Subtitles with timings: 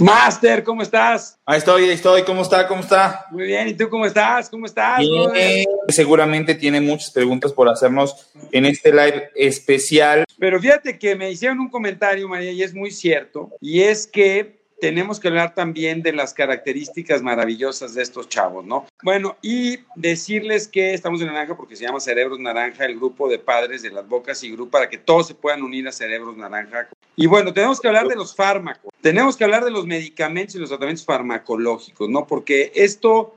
[0.00, 1.38] Master, ¿cómo estás?
[1.44, 2.22] Ahí estoy, ahí estoy.
[2.22, 2.66] ¿Cómo está?
[2.66, 3.26] ¿Cómo está?
[3.30, 3.68] Muy bien.
[3.68, 4.48] ¿Y tú cómo estás?
[4.48, 4.98] ¿Cómo estás?
[4.98, 5.66] Bien.
[5.88, 10.24] Seguramente tiene muchas preguntas por hacernos en este live especial.
[10.38, 13.50] Pero fíjate que me hicieron un comentario, María, y es muy cierto.
[13.60, 18.86] Y es que tenemos que hablar también de las características maravillosas de estos chavos, ¿no?
[19.02, 23.38] Bueno, y decirles que estamos en Naranja porque se llama Cerebros Naranja, el grupo de
[23.38, 26.88] padres de las bocas y grupo para que todos se puedan unir a Cerebros Naranja.
[27.14, 30.58] Y bueno, tenemos que hablar de los fármacos, tenemos que hablar de los medicamentos y
[30.58, 32.26] los tratamientos farmacológicos, ¿no?
[32.26, 33.36] Porque esto,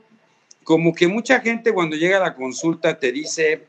[0.64, 3.66] como que mucha gente cuando llega a la consulta te dice,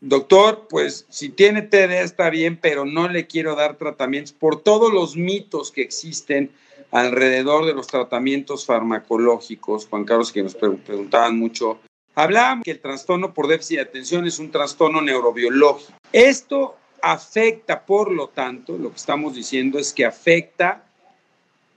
[0.00, 4.92] doctor, pues si tiene TD está bien, pero no le quiero dar tratamientos por todos
[4.92, 6.50] los mitos que existen
[6.92, 11.80] alrededor de los tratamientos farmacológicos, Juan Carlos, que nos preguntaban mucho.
[12.14, 15.94] Hablábamos que el trastorno por déficit de atención es un trastorno neurobiológico.
[16.12, 20.84] Esto afecta, por lo tanto, lo que estamos diciendo es que afecta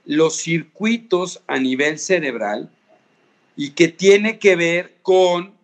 [0.04, 2.70] los circuitos a nivel cerebral
[3.56, 5.54] y que tiene que ver con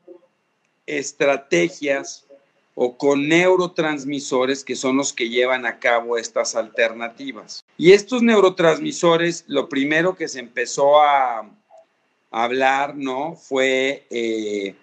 [0.87, 2.27] estrategias
[2.75, 7.65] o con neurotransmisores que son los que llevan a cabo estas alternativas.
[7.77, 11.51] Y estos neurotransmisores, lo primero que se empezó a
[12.31, 13.37] hablar, ¿no?
[13.37, 14.75] Fue eh,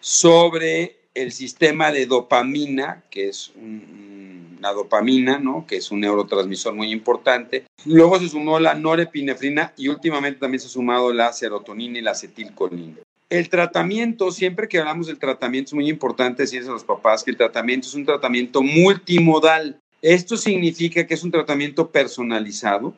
[0.00, 5.66] sobre el sistema de dopamina, que es una dopamina, ¿no?
[5.66, 7.64] Que es un neurotransmisor muy importante.
[7.86, 12.10] Luego se sumó la norepinefrina y últimamente también se ha sumado la serotonina y la
[12.10, 12.96] acetilcolina.
[13.28, 17.32] El tratamiento, siempre que hablamos del tratamiento, es muy importante decirles a los papás que
[17.32, 19.80] el tratamiento es un tratamiento multimodal.
[20.00, 22.94] Esto significa que es un tratamiento personalizado,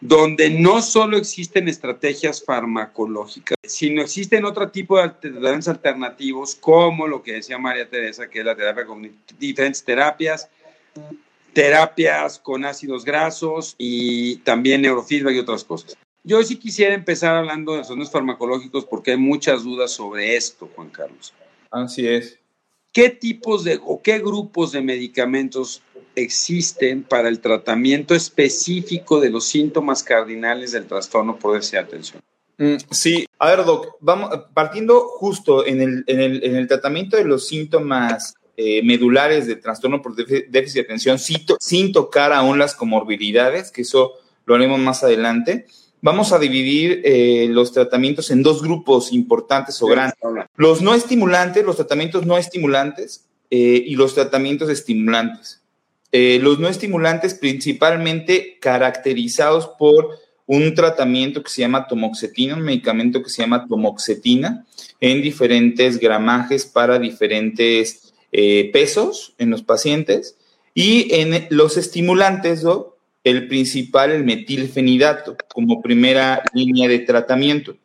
[0.00, 7.22] donde no solo existen estrategias farmacológicas, sino existen otro tipo de tratamientos alternativos, como lo
[7.22, 10.48] que decía María Teresa, que es la terapia con diferentes terapias,
[11.52, 15.94] terapias con ácidos grasos y también neurofeedback y otras cosas.
[16.26, 20.90] Yo sí quisiera empezar hablando de los farmacológicos porque hay muchas dudas sobre esto, Juan
[20.90, 21.32] Carlos.
[21.70, 22.40] Así es.
[22.92, 25.82] ¿Qué tipos de o qué grupos de medicamentos
[26.16, 32.22] existen para el tratamiento específico de los síntomas cardinales del trastorno por déficit de atención?
[32.58, 37.16] Mm, sí, a ver, Doc, vamos, partiendo justo en el, en el, en el tratamiento
[37.16, 42.58] de los síntomas eh, medulares de trastorno por déficit de atención, sin, sin tocar aún
[42.58, 45.66] las comorbilidades, que eso lo haremos más adelante
[46.06, 50.16] vamos a dividir eh, los tratamientos en dos grupos importantes o grandes.
[50.54, 55.62] Los no estimulantes, los tratamientos no estimulantes eh, y los tratamientos estimulantes.
[56.12, 60.10] Eh, los no estimulantes principalmente caracterizados por
[60.46, 64.64] un tratamiento que se llama tomoxetina, un medicamento que se llama tomoxetina
[65.00, 68.14] en diferentes gramajes para diferentes
[68.72, 70.36] pesos en los pacientes.
[70.72, 72.95] Y en los estimulantes, ¿no?
[73.26, 77.76] El principal, el metilfenidato, como primera línea de tratamiento.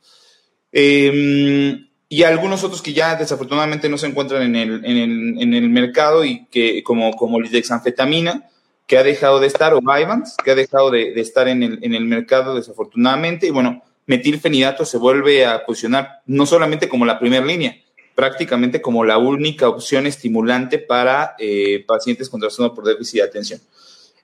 [0.72, 6.24] Em, y algunos otros que ya desafortunadamente no se encuentran en el, en el, mercado
[6.26, 8.50] y que, como, como dexanfetamina,
[8.86, 11.96] que ha dejado de estar, o Vyvanse, que ha dejado de, estar en el, en
[11.96, 13.48] el mercado desafortunadamente.
[13.48, 17.78] Y bueno, metilfenidato se vuelve a posicionar no solamente como la primera línea,
[18.14, 23.62] prácticamente como la única opción estimulante para eh, pacientes con trastorno por déficit de atención.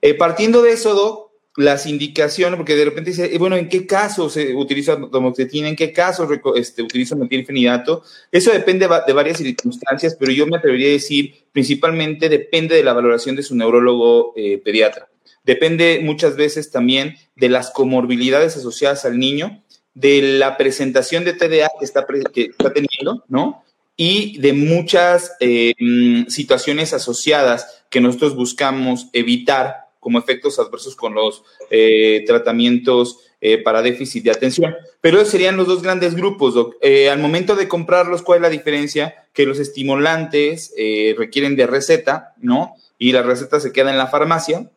[0.00, 1.28] Eh, partiendo de eso, Doc,
[1.58, 5.68] las indicaciones, porque de repente dice, eh, bueno, ¿en qué caso se utiliza tomoxetina?
[5.68, 8.04] ¿En qué caso este, utiliza metilfenidato?
[8.30, 12.92] Eso depende de varias circunstancias, pero yo me atrevería a decir, principalmente depende de la
[12.92, 15.08] valoración de su neurólogo eh, pediatra.
[15.42, 19.60] Depende muchas veces también de las comorbilidades asociadas al niño,
[19.94, 23.64] de la presentación de TDA que está, que está teniendo, ¿no?
[23.96, 31.42] Y de muchas mm, situaciones asociadas que nosotros buscamos evitar como efectos adversos con los
[31.70, 34.74] eh, tratamientos eh, para déficit de atención.
[35.00, 36.54] Pero serían los dos grandes grupos.
[36.80, 39.28] Eh, al momento de comprarlos, ¿cuál es la diferencia?
[39.32, 40.72] Que los estimulantes
[41.16, 42.74] requieren de receta, ¿no?
[42.98, 44.70] Y la receta se queda en la farmacia.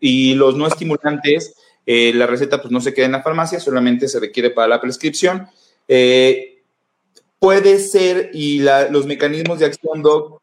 [0.00, 1.54] Y los no estimulantes,
[1.86, 5.48] la receta pues no se queda en la farmacia, solamente se requiere para la prescripción.
[7.38, 10.40] puede ser, y los mecanismos de acción, Doc,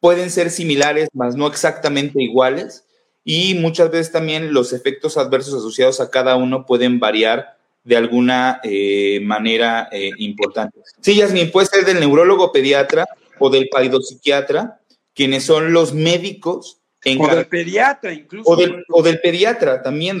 [0.00, 2.84] pueden ser similares, mas no exactamente iguales
[3.24, 8.60] y muchas veces también los efectos adversos asociados a cada uno pueden variar de alguna
[8.62, 10.80] eh, manera eh, importante.
[11.00, 13.06] Sí, Yasmin, puede ser del neurólogo pediatra
[13.38, 14.80] o del paidopsiquiatra,
[15.14, 16.78] quienes son los médicos
[17.18, 18.50] o del pediatra incluso.
[18.50, 20.18] O del, o del pediatra también,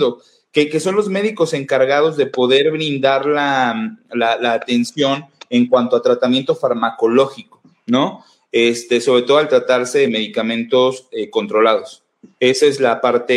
[0.52, 6.02] que, que, son los médicos encargados de poder brindar la, la, atención en cuanto a
[6.02, 8.24] tratamiento farmacológico, ¿no?
[8.52, 12.03] Este, sobre todo al tratarse de medicamentos eh, controlados.
[12.40, 13.34] Esa es la parte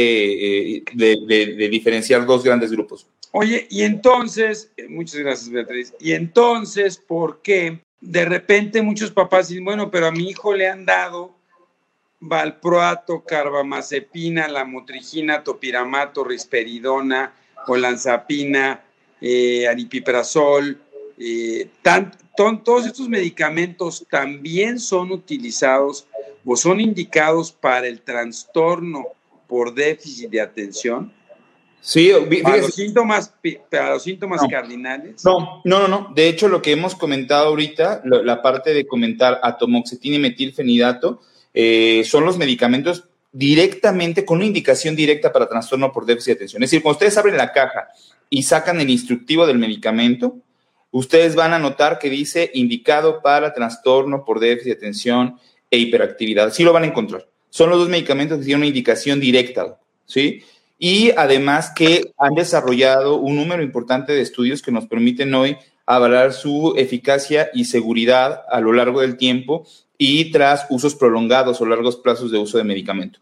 [0.78, 3.07] eh, de, diferenciar dos grandes grupos.
[3.31, 9.50] Oye, y entonces, eh, muchas gracias Beatriz, y entonces, ¿por qué de repente muchos papás
[9.50, 11.36] dicen, bueno, pero a mi hijo le han dado
[12.19, 17.33] valproato, carbamazepina, lamotrigina, topiramato, risperidona,
[17.68, 18.83] olanzapina,
[19.22, 20.80] eh, aripiprazol,
[21.19, 21.69] eh,
[22.63, 26.07] todos estos medicamentos también son utilizados
[26.50, 29.08] o son indicados para el trastorno
[29.48, 31.12] por déficit de atención.
[31.82, 32.10] Sí,
[32.42, 33.34] para los síntomas,
[33.70, 35.24] para los síntomas cardinales.
[35.26, 36.12] No, no, no, no.
[36.16, 41.22] De hecho, lo que hemos comentado ahorita, la, parte de comentar atomoxetina y metilfenidato,
[41.54, 46.64] eh, son los medicamentos directamente con una indicación directa para trastorno por déficit de atención.
[46.64, 47.90] Es decir, cuando ustedes abren la caja
[48.30, 50.38] y sacan el instructivo del medicamento,
[50.92, 56.52] ustedes van a notar que dice indicado para trastorno por déficit de atención e hiperactividad.
[56.54, 57.28] Sí lo van a encontrar.
[57.50, 60.44] Son los dos medicamentos que tienen una indicación directa, ¿sí?
[60.80, 66.34] Y además que han desarrollado un número importante de estudios que nos permiten hoy avalar
[66.34, 69.66] su eficacia y seguridad a lo largo del tiempo
[69.98, 73.19] y tras usos prolongados o largos plazos de uso de medicamento.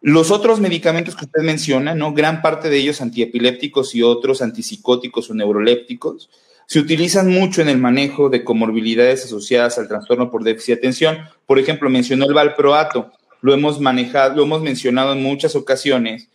[0.00, 2.14] Los otros medicamentos que usted menciona, ¿no?
[2.14, 6.30] Gran parte de ellos antiepilépticos y otros antipsicóticos o neurolépticos,
[6.68, 11.18] se utilizan mucho en el manejo de comorbilidades asociadas al trastorno por déficit de atención.
[11.46, 13.10] Por ejemplo, mencionó el valproato.
[13.40, 16.28] Lo hemos manejado, lo hemos mencionado en muchas ocasiones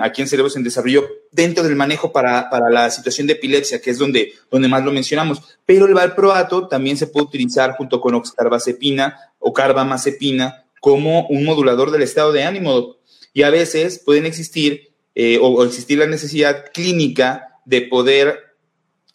[0.00, 3.98] aquí en Cerebros en Desarrollo dentro del manejo para, la situación de epilepsia, que es
[3.98, 5.40] donde, donde más lo mencionamos.
[5.64, 11.90] Pero el valproato también se puede utilizar junto con oxcarbazepina o carbamazepina como un modulador
[11.90, 12.96] del estado de ánimo.
[13.32, 18.51] Y a veces pueden existir eh, o, existir la necesidad clínica de poder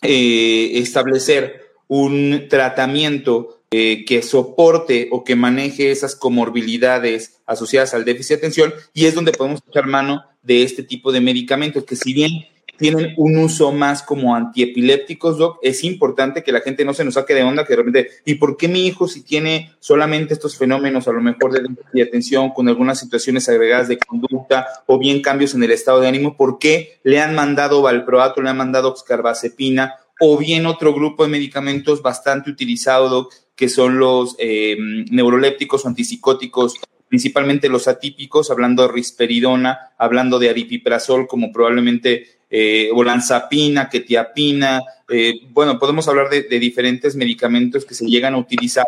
[0.01, 8.29] eh, establecer un tratamiento eh, que soporte o que maneje esas comorbilidades asociadas al déficit
[8.29, 12.13] de atención y es donde podemos echar mano de este tipo de medicamentos que si
[12.13, 12.47] bien
[12.77, 17.15] tienen un uso más como antiepilépticos, Doc, es importante que la gente no se nos
[17.15, 20.57] saque de onda que de repente, ¿y por qué mi hijo si tiene solamente estos
[20.57, 25.21] fenómenos a lo mejor de de atención con algunas situaciones agregadas de conducta o bien
[25.21, 28.89] cambios en el estado de ánimo, por qué le han mandado valproato, le han mandado
[28.89, 34.77] oxcarbazepina o bien otro grupo de medicamentos bastante utilizado, Doc, que son los eh,
[35.11, 36.75] neurolépticos o antipsicóticos,
[37.09, 45.33] principalmente los atípicos, hablando de risperidona, hablando de aripiprazol, como probablemente eh, olanzapina, ketiapina, eh,
[45.51, 48.85] bueno, podemos hablar de, diferentes medicamentos que se llegan a utilizar,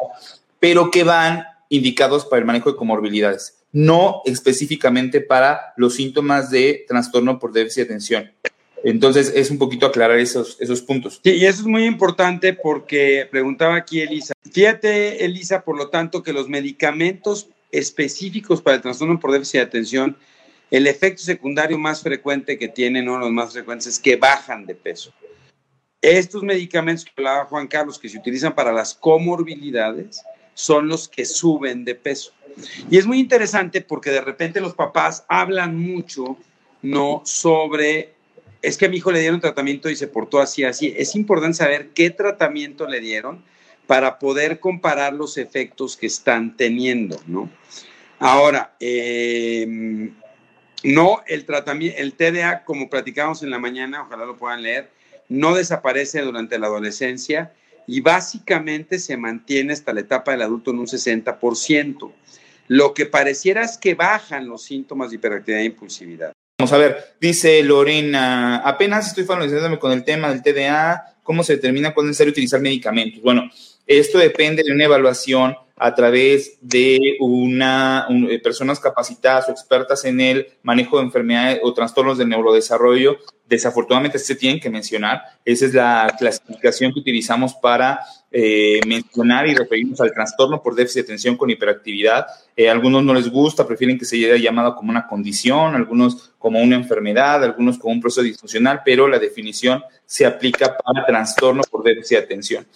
[0.59, 6.85] pero que van indicados para el manejo de comorbilidades, no específicamente para los síntomas de
[6.87, 8.31] trastorno por déficit de atención.
[8.83, 11.19] Entonces, es un poquito aclarar esos, esos puntos.
[11.21, 14.33] Sí, y eso es muy importante porque preguntaba aquí Elisa.
[14.51, 19.65] Fíjate, Elisa, por lo tanto, que los medicamentos específicos para el trastorno por déficit de
[19.65, 20.17] atención,
[20.71, 24.65] el efecto secundario más frecuente que tienen, uno de los más frecuentes, es que bajan
[24.65, 25.13] de peso.
[26.01, 30.21] Estos medicamentos que hablaba Juan Carlos, que se utilizan para las comorbilidades,
[30.53, 32.33] son los que suben de peso.
[32.89, 36.37] Y es muy interesante porque de repente los papás hablan mucho,
[36.81, 37.21] ¿no?
[37.25, 38.13] Sobre
[38.61, 40.93] es que a mi hijo le dieron tratamiento y se portó así, así.
[40.97, 43.43] Es importante saber qué tratamiento le dieron
[43.89, 47.49] para poder comparar los efectos que están teniendo, ¿no?
[48.19, 50.13] Ahora, em,
[50.83, 54.91] no, el tratamiento, el TDA, como platicamos en la mañana, ojalá lo puedan leer,
[55.27, 57.51] no desaparece durante la adolescencia
[57.87, 62.13] y básicamente se mantiene hasta la etapa del adulto en un 60%.
[62.67, 66.31] Lo que pareciera es que bajan los síntomas de hiperactividad e impulsividad.
[66.59, 71.55] Vamos a ver, dice Lorena, apenas estoy familiarizándome con el tema del TDA, cómo se
[71.55, 73.21] determina cuándo es necesario utilizar medicamentos.
[73.21, 73.49] Bueno,
[73.89, 80.21] esto depende de una evaluación a través de una, eh, personas capacitadas o expertas en
[80.21, 83.17] el manejo de enfermedades o trastornos del neurodesarrollo.
[83.47, 85.21] Desafortunadamente se tienen que mencionar.
[85.43, 90.97] Esa es la clasificación que utilizamos para eh, mencionar y referirnos al trastorno por déficit
[90.97, 92.27] de atención con hiperactividad.
[92.55, 96.61] Eh, algunos no les gusta, prefieren que se haya llamado como una condición, algunos como
[96.61, 101.83] una enfermedad, algunos como un proceso disfuncional, pero la definición se aplica para trastorno por
[101.83, 102.67] déficit de atención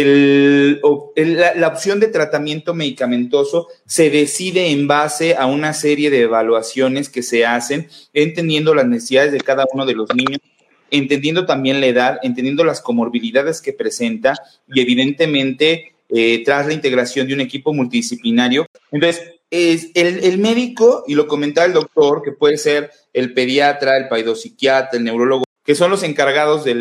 [0.00, 7.22] la, opción de tratamiento medicamentoso se decide en base a una serie de evaluaciones que
[7.22, 10.40] se hacen, entendiendo las necesidades de cada uno de los niños,
[10.90, 14.34] entendiendo también la edad, entendiendo las comorbilidades que presenta
[14.66, 18.66] y evidentemente eh, tras la integración de un equipo multidisciplinario.
[18.90, 24.08] Entonces, es el, médico, y lo comentaba el doctor, que puede ser el pediatra, el
[24.08, 26.74] paidopsiquiatra, el neurólogo, que son los encargados de,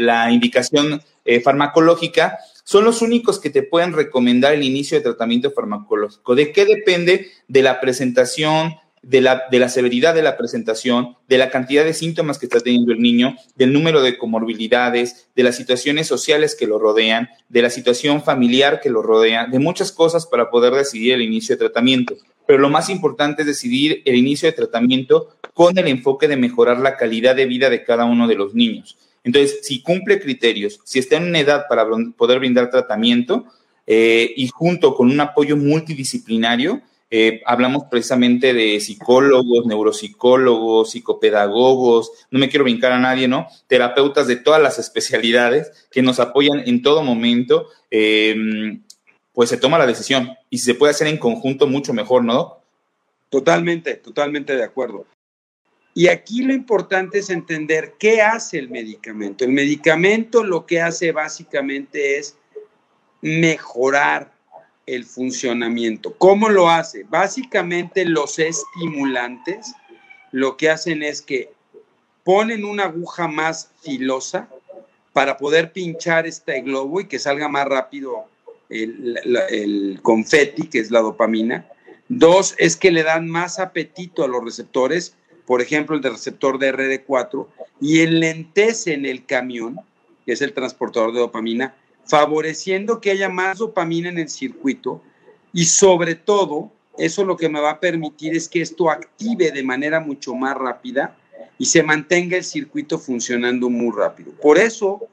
[0.00, 5.50] la, indicación eh, farmacológica, son los únicos que te pueden recomendar el inicio de tratamiento
[5.50, 6.34] farmacológico.
[6.34, 7.28] ¿De qué depende?
[7.48, 11.94] De la presentación, de la, de la severidad de la presentación, de la cantidad de
[11.94, 16.66] síntomas que está teniendo el niño, del número de comorbilidades, de las situaciones sociales que
[16.66, 21.14] lo rodean, de la situación familiar que lo rodea, de muchas cosas para poder decidir
[21.14, 22.16] el inicio de tratamiento.
[22.46, 26.78] Pero lo más importante es decidir el inicio de tratamiento con el enfoque de mejorar
[26.78, 28.96] la calidad de vida de cada uno de los niños.
[29.24, 31.86] Entonces, si cumple criterios, si está en una edad para
[32.16, 33.44] poder brindar tratamiento
[33.86, 42.38] eh, y junto con un apoyo multidisciplinario, eh, hablamos precisamente de psicólogos, neuropsicólogos, psicopedagogos, no
[42.38, 43.46] me quiero brincar a nadie, ¿no?
[43.66, 48.82] Terapeutas de todas las especialidades que nos apoyan en todo momento, em,
[49.32, 50.34] pues se toma la decisión.
[50.50, 52.58] Y si se puede hacer en conjunto, mucho mejor, ¿no?
[53.30, 55.06] Totalmente, totalmente de acuerdo.
[55.94, 59.44] Y aquí lo importante es entender qué hace el medicamento.
[59.44, 62.36] El medicamento lo que hace básicamente es
[63.22, 64.37] mejorar
[64.88, 66.14] el funcionamiento.
[66.16, 67.04] ¿Cómo lo hace?
[67.04, 69.74] Básicamente los estimulantes
[70.32, 71.50] lo que hacen es que
[72.24, 74.48] ponen una aguja más filosa
[75.12, 78.26] para poder pinchar este globo y que salga más rápido
[78.68, 79.18] el,
[79.50, 81.66] el confeti, que es la dopamina.
[82.08, 85.14] Dos, es que le dan más apetito a los receptores,
[85.46, 87.46] por ejemplo, el de receptor de RD4,
[87.80, 89.80] y enlentecen el camión,
[90.24, 91.74] que es el transportador de dopamina,
[92.08, 95.02] favoreciendo que haya más dopamina en el circuito
[95.52, 99.62] y sobre todo, eso lo que me va a permitir es que esto active de
[99.62, 101.16] manera mucho más rápida
[101.58, 104.32] y se mantenga el circuito funcionando muy rápido.
[104.32, 105.06] Por eso,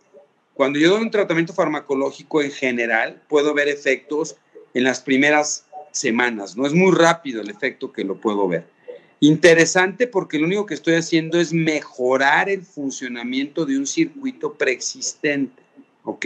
[0.54, 4.36] cuando yo doy un tratamiento farmacológico en general, puedo ver efectos
[4.74, 6.56] en las primeras semanas.
[6.58, 8.68] No es muy rápido el efecto que lo puedo ver.
[9.20, 15.64] Interesante porque lo único que estoy haciendo es mejorar el funcionamiento de un circuito preexistente.
[16.04, 16.26] ¿Ok?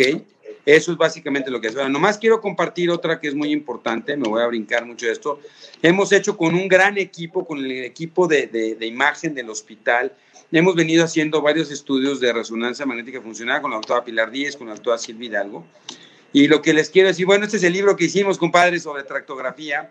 [0.65, 1.73] Eso es básicamente lo que es.
[1.73, 5.13] Bueno, nomás quiero compartir otra que es muy importante, me voy a brincar mucho de
[5.13, 5.39] esto.
[5.81, 10.13] Hemos hecho con un gran equipo, con el equipo de, de, imagen del hospital,
[10.51, 14.67] hemos venido haciendo varios estudios de resonancia magnética funcional con la doctora Pilar Díez, con
[14.67, 15.65] la doctora Silvia Hidalgo.
[16.31, 19.03] Y lo que les quiero decir, bueno, este es el libro que hicimos, compadre, sobre
[19.03, 19.89] tractografía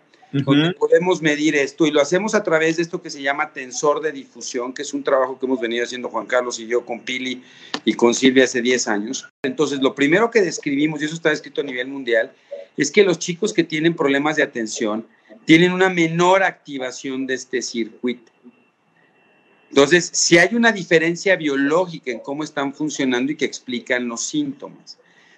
[0.77, 4.11] podemos medir esto y lo hacemos a través de esto que se llama tensor de
[4.11, 7.43] difusión, que es un trabajo que hemos venido haciendo Juan Carlos y yo con Pili
[7.83, 9.27] y con Silvia hace 10 años.
[9.43, 12.31] Entonces, lo primero que describimos, y eso está escrito a nivel mundial,
[12.77, 15.05] es que los chicos que tienen problemas de atención
[15.45, 18.31] tienen una menor activación de este circuito.
[19.69, 24.97] Entonces, si hay una diferencia biológica en cómo están funcionando y que explican los síntomas.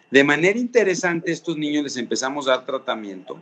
[0.09, 3.41] De manera interesante, estos niños les empezamos a dar tratamiento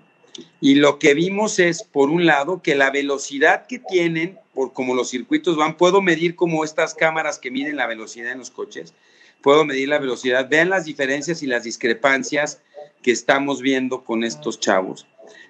[0.61, 4.95] y lo que vimos es, por un lado, que la velocidad que tienen, por como
[4.95, 8.93] los circuitos van, puedo medir como estas cámaras que miden la velocidad en los coches,
[9.41, 10.49] puedo medir la velocidad.
[10.49, 12.61] Vean las diferencias y las discrepancias
[13.01, 15.07] que estamos viendo con estos chavos.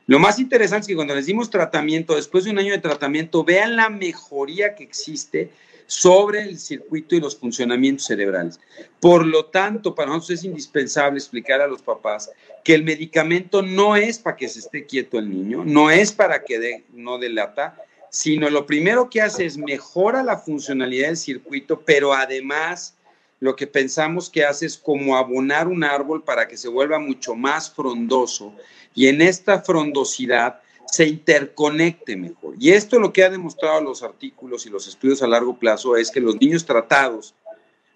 [0.08, 3.44] Lo más interesante es que cuando les dimos tratamiento, después de un año de tratamiento,
[3.44, 5.52] vean la mejoría que existe
[5.90, 8.60] sobre el circuito y los funcionamientos cerebrales.
[9.00, 12.30] Por lo tanto, para nosotros es indispensable explicar a los papás
[12.64, 16.44] que el medicamento no es para que se esté quieto el niño, no es para
[16.44, 17.76] que no delata,
[18.12, 22.94] sino lo primero que hace es mejora la funcionalidad del circuito, pero además
[23.40, 27.34] lo que pensamos que hace es como abonar un árbol para que se vuelva mucho
[27.34, 28.54] más frondoso
[28.94, 32.56] y en esta frondosidad se interconecte mejor.
[32.60, 36.10] Y esto lo que ha demostrado los artículos y los estudios a largo plazo es
[36.12, 37.36] que los niños tratados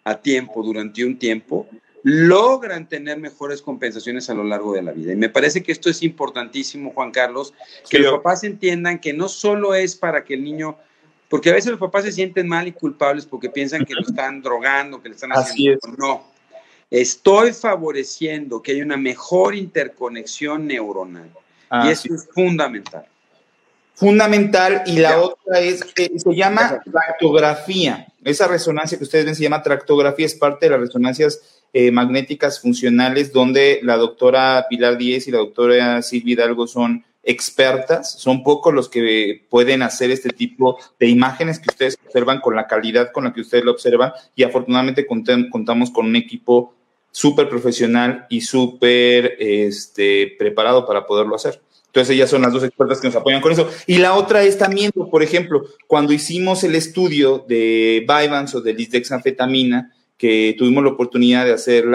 [0.03, 1.67] a tiempo, durante un tiempo,
[2.03, 5.13] logran tener mejores compensaciones a lo largo de la vida.
[5.13, 7.53] Y me parece que esto es importantísimo, Juan Carlos,
[7.89, 10.77] que los papás entiendan que no solo es para que el niño,
[11.29, 14.41] porque a veces los papás se sienten mal y culpables porque piensan que lo están
[14.41, 15.87] drogando, que le están haciendo.
[15.97, 16.27] No,
[16.91, 21.31] estoy favoreciendo que haya una mejor interconexión neuronal
[21.85, 23.05] y eso es fundamental.
[23.95, 24.83] Fundamental.
[24.85, 28.07] Y la otra es, que se llama tractografía.
[28.23, 32.59] Esa resonancia que ustedes ven se llama tractografía, es parte de las resonancias eh, magnéticas
[32.59, 38.73] funcionales, donde la doctora Pilar Díez y la doctora Silvia Hidalgo son expertas, son pocos
[38.73, 43.23] los que pueden hacer este tipo de imágenes que ustedes observan con la calidad con
[43.23, 46.75] la que ustedes lo observan y afortunadamente contamos con un equipo
[47.13, 51.61] súper profesional y súper este, preparado para poderlo hacer.
[51.85, 53.69] Entonces ellas son las dos expertas que nos apoyan con eso.
[53.85, 58.73] Y la otra es también, por ejemplo, cuando hicimos el estudio de Vyvanse o de
[58.73, 61.85] lisdexanfetamina, que tuvimos la oportunidad de hacer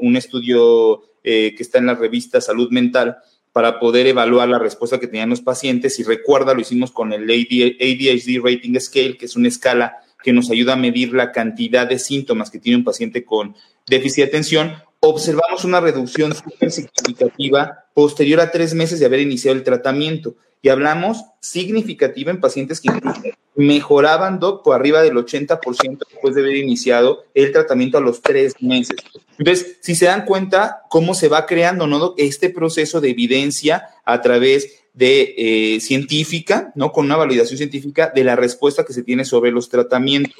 [0.00, 3.18] un estudio eh, que está en la revista Salud Mental
[3.52, 5.98] para poder evaluar la respuesta que tenían los pacientes.
[6.00, 10.50] Y recuerda, lo hicimos con el ADHD Rating Scale, que es una escala que nos
[10.50, 13.54] ayuda a medir la cantidad de síntomas que tiene un paciente con
[13.86, 14.74] déficit de atención.
[15.00, 20.34] Observamos una reducción súper significativa posterior a tres meses de haber iniciado el tratamiento.
[20.62, 23.22] Y hablamos significativa en pacientes que incluso
[23.54, 28.54] mejoraban, Doc, por arriba del 80% después de haber iniciado el tratamiento a los tres
[28.60, 28.96] meses.
[29.38, 34.20] Entonces, si se dan cuenta cómo se va creando, ¿no, Este proceso de evidencia a
[34.20, 36.90] través de eh, científica, ¿no?
[36.90, 40.34] Con una validación científica de la respuesta que se tiene sobre los tratamientos.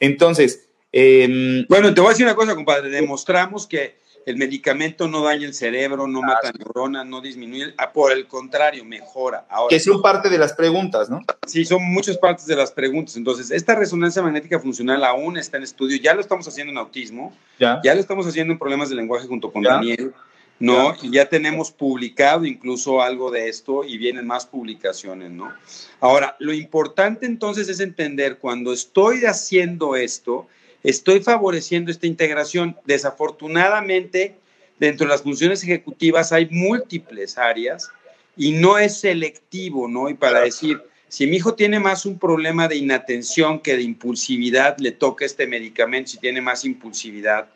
[0.00, 2.90] Entonces, em, bueno, te voy a decir una cosa, compadre.
[2.90, 3.96] Demostramos que
[4.28, 8.84] el medicamento no daña el cerebro, no mata neuronas, no disminuye, ah, por el contrario,
[8.84, 9.46] mejora.
[9.48, 11.22] Ahora, que son parte de las preguntas, ¿no?
[11.46, 13.16] Sí, son muchas partes de las preguntas.
[13.16, 17.34] Entonces, esta resonancia magnética funcional aún está en estudio, ya lo estamos haciendo en autismo,
[17.58, 20.12] ya, lo estamos haciendo en problemas de lenguaje junto con Daniel,
[20.58, 20.94] ¿no?
[21.00, 25.54] Y ya tenemos publicado incluso algo de esto y vienen más publicaciones, ¿no?
[26.00, 30.48] Ahora, lo importante entonces es entender cuando estoy haciendo esto,
[30.82, 32.76] estoy favoreciendo esta integración.
[32.84, 34.36] Desafortunadamente,
[34.78, 37.90] dentro de las funciones ejecutivas hay múltiples áreas
[38.36, 40.08] y no es selectivo, ¿no?
[40.08, 44.76] Y para decir, si mi hijo tiene más un problema de inatención que de impulsividad,
[44.78, 47.48] le toca este medicamento si tiene más impulsividad.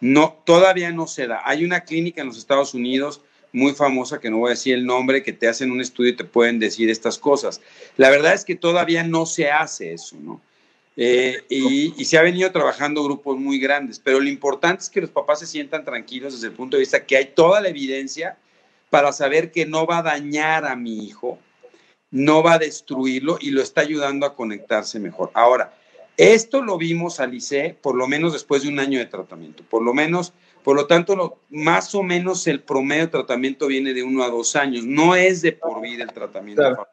[0.00, 1.40] No, todavía no se da.
[1.44, 4.84] Hay una clínica en los Estados Unidos muy famosa, que no voy a decir el
[4.84, 7.62] nombre, que te hacen un estudio y te pueden decir estas cosas.
[7.96, 10.42] La verdad es que todavía no se hace eso, ¿no?
[10.96, 15.10] Eh, y, se ha venido trabajando grupos muy grandes, pero lo importante es que los
[15.10, 18.38] papás se sientan tranquilos desde el punto de vista que hay toda la evidencia
[18.90, 21.38] para saber que no va a dañar a mi hijo,
[22.10, 25.30] no va a destruirlo y lo está ayudando a conectarse mejor.
[25.34, 25.74] Ahora,
[26.16, 29.82] esto lo vimos al ICE por lo menos después de un año de tratamiento, por
[29.82, 34.02] lo menos, por lo tanto, lo, más o menos el promedio de tratamiento viene de
[34.02, 36.86] uno a dos años, no es de por vida el tratamiento.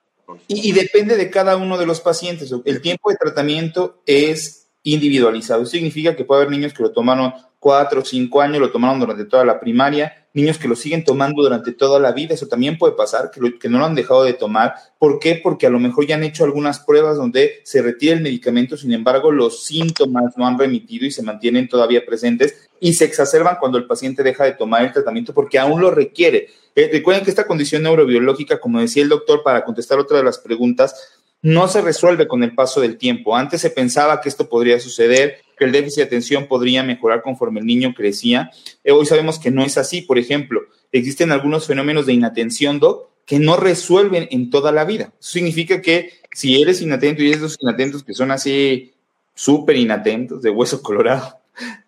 [0.47, 2.53] Y, depende de cada uno de los pacientes.
[2.65, 5.65] El tiempo de tratamiento es individualizado.
[5.65, 9.23] significa que puede haber niños que lo tomaron cuatro o cinco años, lo tomaron durante
[9.23, 12.33] toda la primaria, niños que lo siguen tomando durante toda la vida.
[12.33, 14.75] Eso también puede pasar, que, que no lo han dejado de tomar.
[14.99, 15.39] ¿Por qué?
[15.41, 18.91] Porque a lo mejor ya han hecho algunas pruebas donde se retira el medicamento, sin
[18.91, 23.77] embargo, los síntomas no han remitido y se mantienen todavía presentes y se exacerban cuando
[23.77, 26.49] el paciente deja de tomar el tratamiento porque aún lo requiere.
[26.75, 30.39] Eh, recuerden que esta condición neurobiológica, como decía el doctor, para contestar otra de las
[30.39, 33.35] preguntas, no se resuelve con el paso del tiempo.
[33.35, 37.59] Antes se pensaba que esto podría suceder, que el déficit de atención podría mejorar conforme
[37.59, 38.49] el niño crecía.
[38.83, 40.01] Eh, hoy sabemos que no es así.
[40.01, 45.11] Por ejemplo, existen algunos fenómenos de inatención, Doc, que no resuelven en toda la vida.
[45.19, 48.93] Eso significa que si eres inatento y esos inatentos que son así
[49.35, 51.39] súper inatentos, de hueso colorado,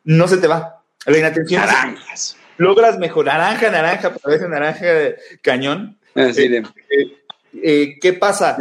[0.04, 0.84] no se te va.
[1.06, 1.64] La inatención
[2.58, 3.26] logras mejor.
[3.26, 4.86] Naranja, naranja, parece naranja
[5.42, 5.98] cañón.
[6.16, 7.18] Ah, eh, eh,
[7.62, 8.58] eh, ¿Qué pasa?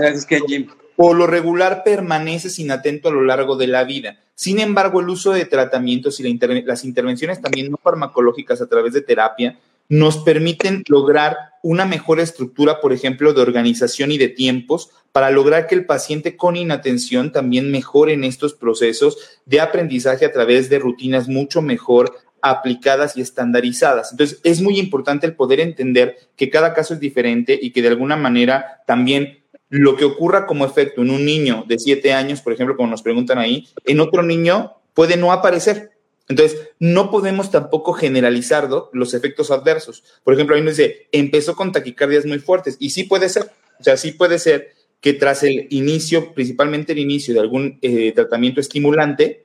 [0.96, 4.18] Por lo regular permaneces inatento a lo largo de la vida.
[4.34, 9.02] Sin embargo, el uso de tratamientos y las intervenciones también no farmacológicas a través de
[9.02, 15.30] terapia nos permiten lograr una mejor estructura, por ejemplo, de organización y de tiempos, para
[15.30, 20.68] lograr que el paciente con inatención también mejore en estos procesos de aprendizaje a través
[20.68, 24.12] de rutinas mucho mejor aplicadas y estandarizadas.
[24.12, 27.88] Entonces, es muy importante el poder entender que cada caso es diferente y que de
[27.88, 29.38] alguna manera también
[29.70, 33.02] lo que ocurra como efecto en un niño de siete años, por ejemplo, como nos
[33.02, 35.92] preguntan ahí, en otro niño puede no aparecer.
[36.28, 40.04] Entonces, no podemos tampoco generalizar los efectos adversos.
[40.22, 42.76] Por ejemplo, ahí nos dice, empezó con taquicardias muy fuertes.
[42.78, 43.50] Y sí puede ser.
[43.80, 48.12] O sea, sí puede ser que tras el inicio, principalmente el inicio de algún eh,
[48.12, 49.43] tratamiento estimulante,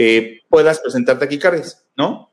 [0.00, 2.30] eh, puedas presentar taquicardias, ¿no?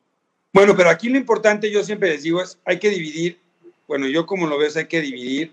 [0.53, 3.39] Bueno, pero aquí lo importante, yo siempre les digo, es hay que dividir,
[3.87, 5.51] bueno, yo como lo veo, hay que dividir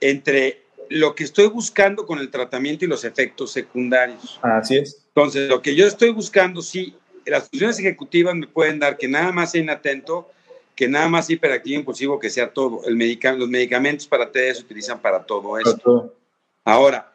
[0.00, 4.40] entre lo que estoy buscando con el tratamiento y los efectos secundarios.
[4.42, 5.04] Así es.
[5.06, 9.30] Entonces, lo que yo estoy buscando, sí, las funciones ejecutivas me pueden dar que nada
[9.30, 10.28] más sea inatento,
[10.74, 12.82] que nada más hiperactivo impulsivo, que sea todo.
[12.86, 12.98] El
[13.38, 16.12] los medicamentos para TD se utilizan para todo eso.
[16.64, 17.09] Ahora,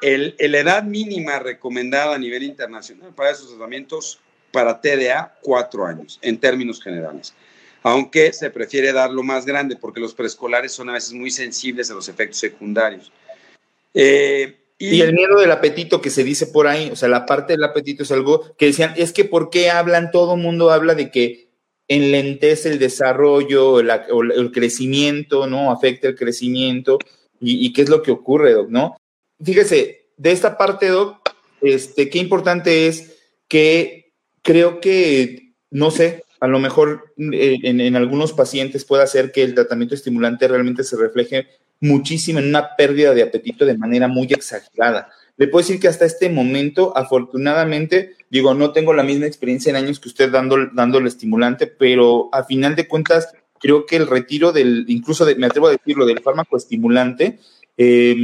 [0.00, 6.18] el, la edad mínima recomendada a nivel internacional para esos tratamientos para TDA, cuatro años,
[6.22, 7.34] en términos generales.
[7.82, 11.94] Aunque se prefiere darlo más grande porque los preescolares son a veces muy sensibles a
[11.94, 13.12] los efectos secundarios.
[13.92, 17.52] Eh, y, el miedo del apetito que se dice por ahí, o sea, la parte
[17.54, 20.10] del apetito es algo que decían, es que ¿por qué hablan?
[20.10, 21.48] Todo el mundo habla de que
[21.88, 25.70] enlentece el desarrollo, el, crecimiento, ¿no?
[25.70, 26.98] Afecta el crecimiento.
[27.40, 28.96] Y, y, qué es lo que ocurre, ¿no?
[29.44, 31.18] Fíjese, de esta parte, Doc,
[31.60, 33.16] este, qué importante es
[33.48, 39.42] que creo que, no sé, a lo mejor eh, en, algunos pacientes puede hacer que
[39.42, 41.46] el tratamiento estimulante realmente se refleje
[41.80, 45.10] muchísimo en una pérdida de apetito de manera muy exagerada.
[45.36, 49.76] Le puedo decir que hasta este momento, afortunadamente, digo, no tengo la misma experiencia en
[49.76, 54.06] años que usted dando, dando el estimulante, pero a final de cuentas, creo que el
[54.06, 57.38] retiro del, incluso me atrevo a decirlo, del fármaco estimulante,
[57.76, 58.14] eh,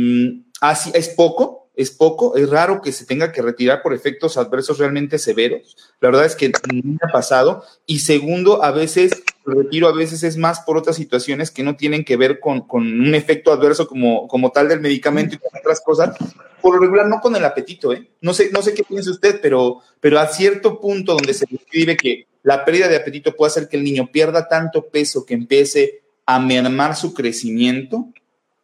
[0.60, 4.78] así, es poco, es poco, es raro que se tenga que retirar por efectos adversos
[4.78, 5.76] realmente severos.
[6.00, 7.64] La verdad es que no ha pasado.
[7.86, 9.12] Y segundo, a veces
[9.46, 12.66] el retiro a veces es más por otras situaciones que no tienen que ver con,
[12.70, 16.16] un efecto adverso como, como tal del medicamento y con otras cosas.
[16.60, 18.10] Por lo regular, no con el apetito, ¿eh?
[18.20, 21.96] No sé, no sé qué piensa usted, pero, pero a cierto punto donde se describe
[21.96, 26.02] que la pérdida de apetito puede hacer que el niño pierda tanto peso que empiece
[26.26, 28.08] a mermar su crecimiento,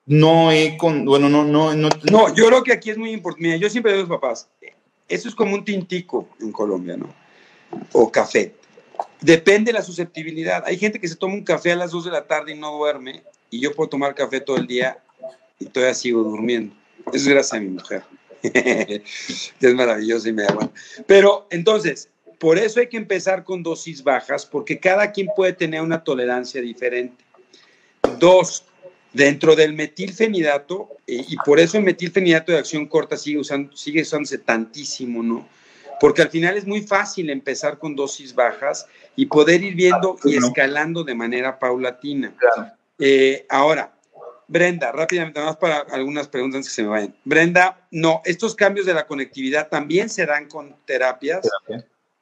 [0.07, 1.89] no he con, bueno, no, no, no.
[2.11, 3.49] No, yo creo que aquí es muy importante.
[3.49, 4.49] Mira, yo siempre digo a los papás,
[5.09, 7.13] eso es como un tintico en Colombia, ¿no?
[7.93, 8.55] O café.
[9.21, 10.63] Depende de la susceptibilidad.
[10.65, 12.77] Hay gente que se toma un café a las 2 de la tarde y no
[12.77, 14.99] duerme, y yo puedo tomar café todo el día
[15.59, 16.75] y todavía sigo durmiendo.
[17.13, 18.03] Es gracias a mi mujer.
[18.43, 20.71] es maravilloso y me da
[21.07, 25.81] Pero entonces, por eso hay que empezar con dosis bajas, porque cada quien puede tener
[25.81, 27.25] una tolerancia diferente.
[28.19, 28.65] Dos,
[29.13, 34.03] Dentro del metilfenidato, eh, y por eso el metilfenidato de acción corta sigue, usando, sigue
[34.03, 35.49] usándose tantísimo, ¿no?
[35.99, 40.37] Porque al final es muy fácil empezar con dosis bajas y poder ir viendo y
[40.37, 42.35] escalando de manera paulatina.
[42.99, 43.97] Eh, ahora,
[44.49, 47.15] Brenda, rápidamente, más para algunas preguntas antes que se me vayan.
[47.25, 51.49] Brenda, no, estos cambios de la conectividad también se dan con terapias.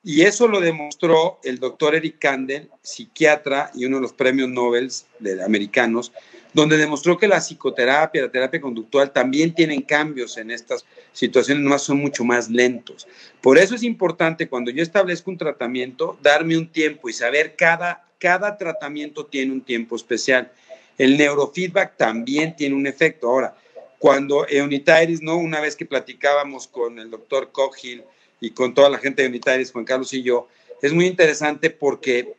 [0.06, 4.92] Y eso lo demostró el doctor Eric Kandel, psiquiatra y uno de los premios Nobel
[5.18, 6.12] de americanos,
[6.52, 11.82] donde demostró que la psicoterapia, la terapia conductual también tienen cambios en estas situaciones, más
[11.82, 13.08] son mucho más lentos.
[13.40, 18.04] Por eso es importante cuando yo establezco un tratamiento, darme un tiempo y saber cada,
[18.18, 20.52] cada tratamiento tiene un tiempo especial.
[20.98, 23.28] El neurofeedback también tiene un efecto.
[23.28, 23.56] Ahora,
[23.98, 25.38] cuando Eunitairis, ¿no?
[25.38, 28.04] Una vez que platicábamos con el doctor Cogill
[28.44, 30.48] y con toda la gente de Eunitairis, Juan Carlos y yo,
[30.82, 32.34] es muy interesante porque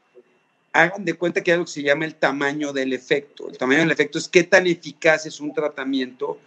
[0.71, 3.49] hagan de cuenta que hay algo que se llama el tamaño del efecto.
[3.49, 6.37] El tamaño del efecto es qué tan eficaz es un tratamiento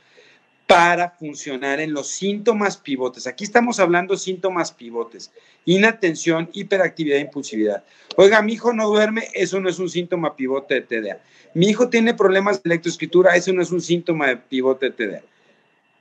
[0.68, 3.26] para funcionar en los síntomas pivotes.
[3.26, 5.32] Aquí estamos hablando de síntomas pivotes.
[5.64, 7.82] Inatención, hiperactividad impulsividad.
[8.16, 11.20] Oiga, mi hijo no duerme, eso no es un síntoma pivote de TDA.
[11.54, 15.22] Mi hijo tiene problemas de lectoescritura, eso no es un síntoma de pivote de TDA.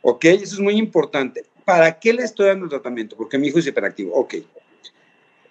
[0.02, 0.26] ¿Ok?
[0.26, 1.46] Eso es muy importante.
[1.68, 3.18] ¿Para qué le estoy dando el tratamiento?
[3.18, 4.14] Porque mi hijo es hiperactivo.
[4.14, 4.36] Ok.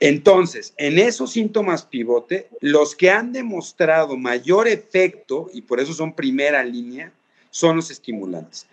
[0.01, 6.17] Entonces, en esos síntomas pivote, los que han demostrado mayor efecto, y por eso son
[6.17, 7.13] primera línea,
[7.51, 8.67] son los estimulantes.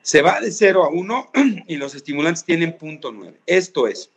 [0.00, 1.30] Se va de 0 a 1
[1.68, 3.36] y los estimulantes tienen punto 9.
[3.44, 4.08] Esto es,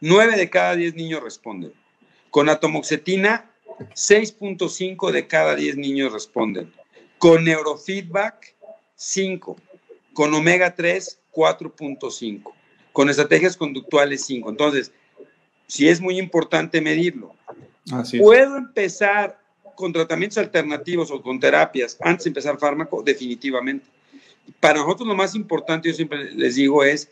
[0.00, 1.72] 9 de cada 10 niños responden.
[2.28, 3.50] Con atomoxetina,
[3.94, 6.70] 6.5 de cada 10 niños responden.
[7.16, 8.54] Con neurofeedback,
[8.96, 9.56] 5.
[10.12, 12.52] Con omega 3, 4.5.
[12.92, 14.50] Con estrategias conductuales, 5.
[14.50, 14.92] Entonces,
[15.66, 17.34] sí es muy importante medirlo.
[18.18, 19.40] ¿Puedo empezar
[19.74, 23.02] con tratamientos alternativos o con terapias antes de empezar fármaco?
[23.02, 23.86] Definitivamente.
[24.60, 27.10] Para nosotros lo más importante, yo siempre les digo, es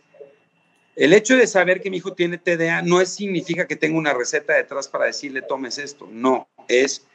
[0.97, 4.13] el hecho de saber que mi hijo tiene TDA no es, significa que tenga una
[4.13, 6.09] receta detrás para decirle tomes esto.
[6.13, 7.07] No, es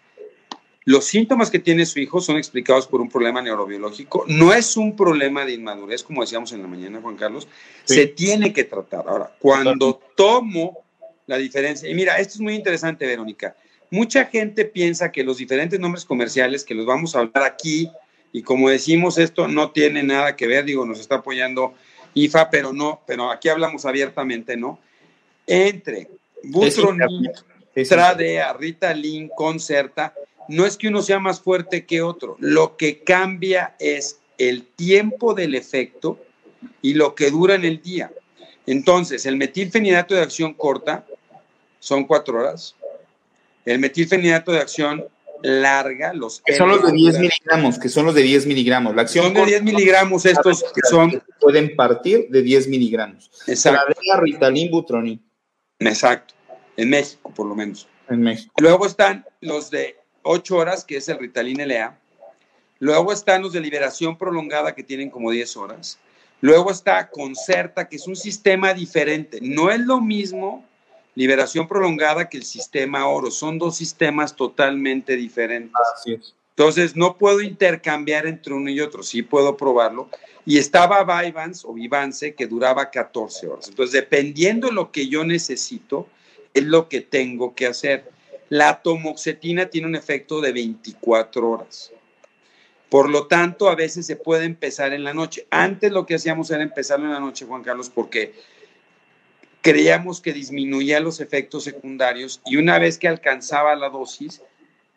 [0.86, 4.24] los síntomas que tiene su hijo son explicados por un problema neurobiológico.
[4.28, 7.48] No es un problema de inmadurez, como decíamos en la mañana, Juan Carlos.
[7.86, 9.06] Se tiene que tratar.
[9.08, 10.86] Ahora, cuando tomo
[11.28, 11.89] la diferencia.
[11.89, 13.56] Y mira, esto es muy interesante, Verónica.
[13.89, 17.89] Mucha gente piensa que los diferentes nombres comerciales que los vamos a hablar aquí,
[18.32, 21.74] y como decimos, esto no tiene nada que ver, digo, nos está apoyando
[22.13, 24.80] IFA, pero no, pero aquí hablamos abiertamente, ¿no?
[25.48, 26.10] Entre
[26.43, 27.32] Butronin,
[27.74, 30.13] Tradea, Ritalin, Concerta,
[30.49, 35.34] no es que uno sea más fuerte que otro, lo que cambia es el tiempo
[35.34, 36.19] del efecto
[36.81, 38.12] y lo que dura en el día.
[38.65, 41.05] Entonces, el metilfenidato de acción corta
[41.79, 42.75] son cuatro horas.
[43.65, 45.05] El metilfenidato de acción
[45.43, 46.41] larga, los...
[46.41, 48.95] Que son los de 10 miligramos, que son los de 10 miligramos.
[48.95, 51.23] La acción son de 10 miligramos estos que son...
[51.39, 53.29] Pueden partir de 10 miligramos.
[53.47, 53.93] Exacto.
[54.05, 55.21] La Ritalin, Butronin.
[55.79, 56.34] Exacto.
[56.77, 57.88] En México, por lo menos.
[58.10, 58.53] En México.
[58.58, 61.98] Luego están los de 8 horas, que es el Ritalin LA.
[62.80, 66.00] Luego están los de liberación prolongada, que tienen como 10 horas.
[66.42, 69.40] Luego está Concerta, que es un sistema diferente.
[69.42, 70.66] No es lo mismo
[71.16, 73.32] liberación prolongada que el sistema oro.
[73.32, 75.74] Son dos sistemas totalmente diferentes.
[75.96, 76.36] Así es.
[76.50, 80.10] Entonces, no puedo intercambiar entre uno y otro, sí puedo probarlo.
[80.46, 83.68] Y estaba Vyvanse o Vivance que duraba 14 horas.
[83.68, 86.08] Entonces, dependiendo de lo que yo necesito,
[86.54, 88.10] es lo que tengo que hacer.
[88.49, 91.91] La tomoxetina tiene un efecto de 24 horas.
[92.89, 95.47] Por lo tanto, a veces se puede empezar en la noche.
[95.49, 98.34] Antes lo que hacíamos era empezarlo en la noche, Juan Carlos, porque
[99.62, 104.41] creíamos que disminuía los efectos secundarios y una vez que alcanzaba la dosis,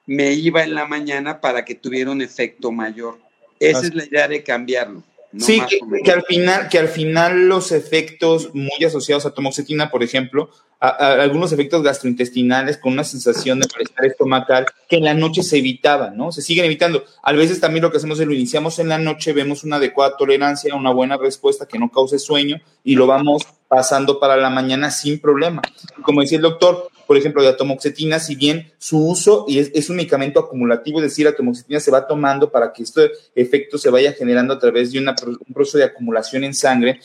[0.04, 3.18] me iba en la mañana para que tuviera un efecto mayor.
[3.58, 5.02] Esa es la idea de cambiarlo.
[5.38, 5.60] sí,
[6.04, 10.50] que, al final, que al final los efectos muy asociados a tomoxetina, por ejemplo,
[10.80, 16.16] algunos efectos gastrointestinales con una sensación de malestar estomacal que en la noche se evitaban,
[16.16, 16.30] ¿no?
[16.30, 17.04] Se siguen evitando.
[17.22, 20.16] A veces también lo que hacemos es lo iniciamos en la noche, vemos una adecuada
[20.16, 24.90] tolerancia, una buena respuesta que no cause sueño y lo vamos pasando para la mañana
[24.90, 25.62] sin problema.
[26.02, 29.96] Como decía el doctor, por ejemplo, de atomoxetina, si bien su uso y es, un
[29.96, 34.12] medicamento acumulativo, es decir, la atomoxetina se va tomando para que este efecto se vaya
[34.12, 37.00] generando a través de un proceso de acumulación en sangre,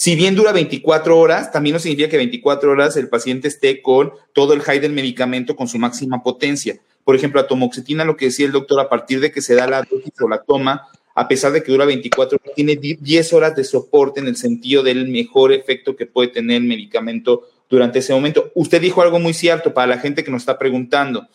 [0.00, 4.12] si bien dura 24 horas, también no significa que 24 horas el paciente esté con
[4.32, 6.78] todo el high del medicamento con su máxima potencia.
[7.02, 9.66] Por ejemplo, la tomoxetina, lo que decía el doctor, a partir de que se da
[9.66, 13.56] la dosis o la toma, a pesar de que dura 24 horas, tiene 10 horas
[13.56, 18.14] de soporte en el sentido del mejor efecto que puede tener el medicamento durante ese
[18.14, 18.52] momento.
[18.54, 21.26] Usted dijo algo muy cierto para la gente que nos está preguntando.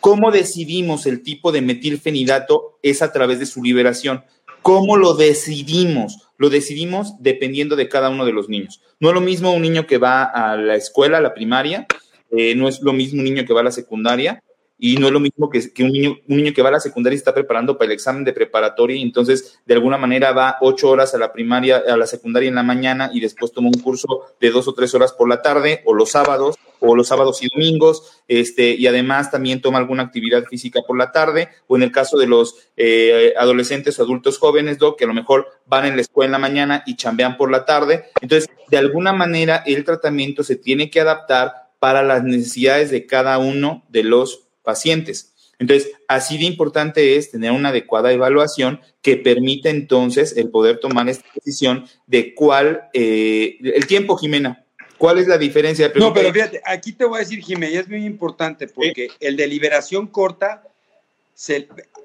[0.00, 2.78] ¿Cómo decidimos el tipo de metilfenidato?
[2.82, 4.24] Es a través de su liberación.
[4.60, 6.23] ¿Cómo lo decidimos?
[6.36, 8.80] Lo decidimos dependiendo de cada uno de los niños.
[9.00, 11.86] No es lo mismo un niño que va a la escuela, a la primaria,
[12.30, 14.42] eh, no es lo mismo un niño que va a la secundaria,
[14.78, 17.14] y no es lo mismo que, un, niño, un niño que va a la secundaria
[17.14, 20.90] y está preparando para el examen de preparatoria y entonces de alguna manera va ocho
[20.90, 24.26] horas a la primaria, a la secundaria en la mañana y después toma un curso
[24.40, 27.48] de dos o tres horas por la tarde o los sábados o los sábados y
[27.48, 31.92] domingos, este, y además también toma alguna actividad física por la tarde, o en el
[31.92, 36.02] caso de los eh, adolescentes o adultos jóvenes, que a lo mejor van en la
[36.02, 38.04] escuela en la mañana y chambean por la tarde.
[38.20, 43.38] Entonces, de alguna manera, el tratamiento se tiene que adaptar para las necesidades de cada
[43.38, 45.34] uno de los pacientes.
[45.58, 51.08] Entonces, así de importante es tener una adecuada evaluación que permita entonces el poder tomar
[51.08, 54.63] esta decisión de cuál, eh, el tiempo, Jimena,
[54.98, 55.92] ¿cuál es la diferencia?
[55.96, 59.46] no, pero fíjate, aquí te voy a decir, Jimena, es muy importante porque el de
[59.46, 60.62] liberación corta,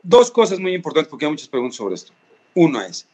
[0.03, 2.13] dos cosas muy importantes porque hay muchas preguntas sobre esto.
[2.55, 3.07] Uno es,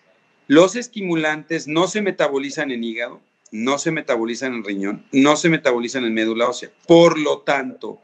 [0.48, 6.06] los estimulantes no se metabolizan en hígado, no se metabolizan en riñón, no se metabolizan
[6.06, 6.72] en médula ósea.
[6.88, 8.00] Por lo tanto,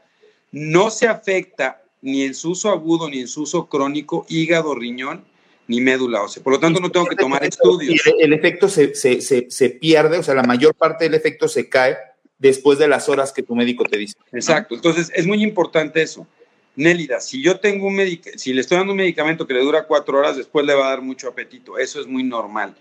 [0.52, 5.26] no se afecta ni en su uso agudo ni en su uso crónico hígado, riñón
[5.68, 6.44] ni médula ósea.
[6.44, 8.02] Por lo tanto, no tengo que tomar estudios.
[8.20, 11.98] El, efecto se, se, pierde, o sea, la mayor parte del efecto se cae
[12.38, 14.16] después de las horas que tu médico te dice.
[14.32, 14.76] Exacto.
[14.76, 16.28] Entonces, es muy importante eso.
[16.76, 18.00] Nélida, si yo tengo un
[18.38, 20.90] si le estoy dando un medicamento que le dura cuatro horas, después le va a
[20.92, 21.78] dar mucho apetito.
[21.78, 22.76] Eso es muy normal.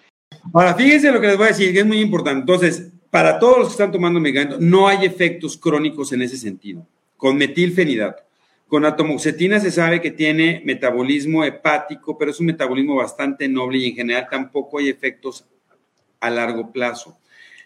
[0.55, 2.41] Ahora, fíjense lo que les voy a decir, que es muy importante.
[2.41, 6.87] Entonces, para todos los que están tomando medicamento, no hay efectos crónicos en ese sentido
[7.21, 8.23] con metilfenidato.
[8.71, 13.89] Con atomoxetina se sabe que tiene metabolismo hepático, pero es un metabolismo bastante noble y
[13.89, 15.45] en general tampoco hay efectos
[16.21, 17.19] a largo plazo.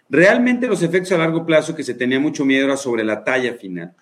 [0.08, 3.52] Realmente los efectos a largo plazo que se tenía mucho miedo era sobre la talla
[3.52, 3.92] final,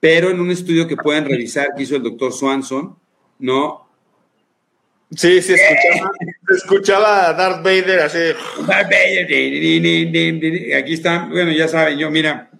[0.00, 2.94] pero en un estudio que pueden revisar que hizo el doctor Swanson,
[3.38, 3.88] ¿no?
[5.16, 6.12] Sí, sí, escuchaba,
[6.54, 8.18] escuchaba a Darth Vader así.
[8.66, 12.50] Darth Vader, aquí están, bueno, ya saben, yo, mira,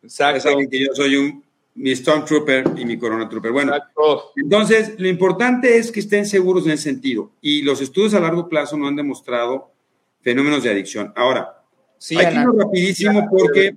[0.00, 1.41] ya saben que yo soy un
[1.74, 3.52] mi Stormtrooper y mi Corona Trooper.
[3.52, 3.72] Bueno,
[4.36, 7.32] entonces lo importante es que estén seguros en ese sentido.
[7.40, 9.72] Y los estudios a largo plazo no han demostrado
[10.20, 11.12] fenómenos de adicción.
[11.16, 11.62] Ahora,
[11.98, 13.76] sí, aquí rapidísimo porque...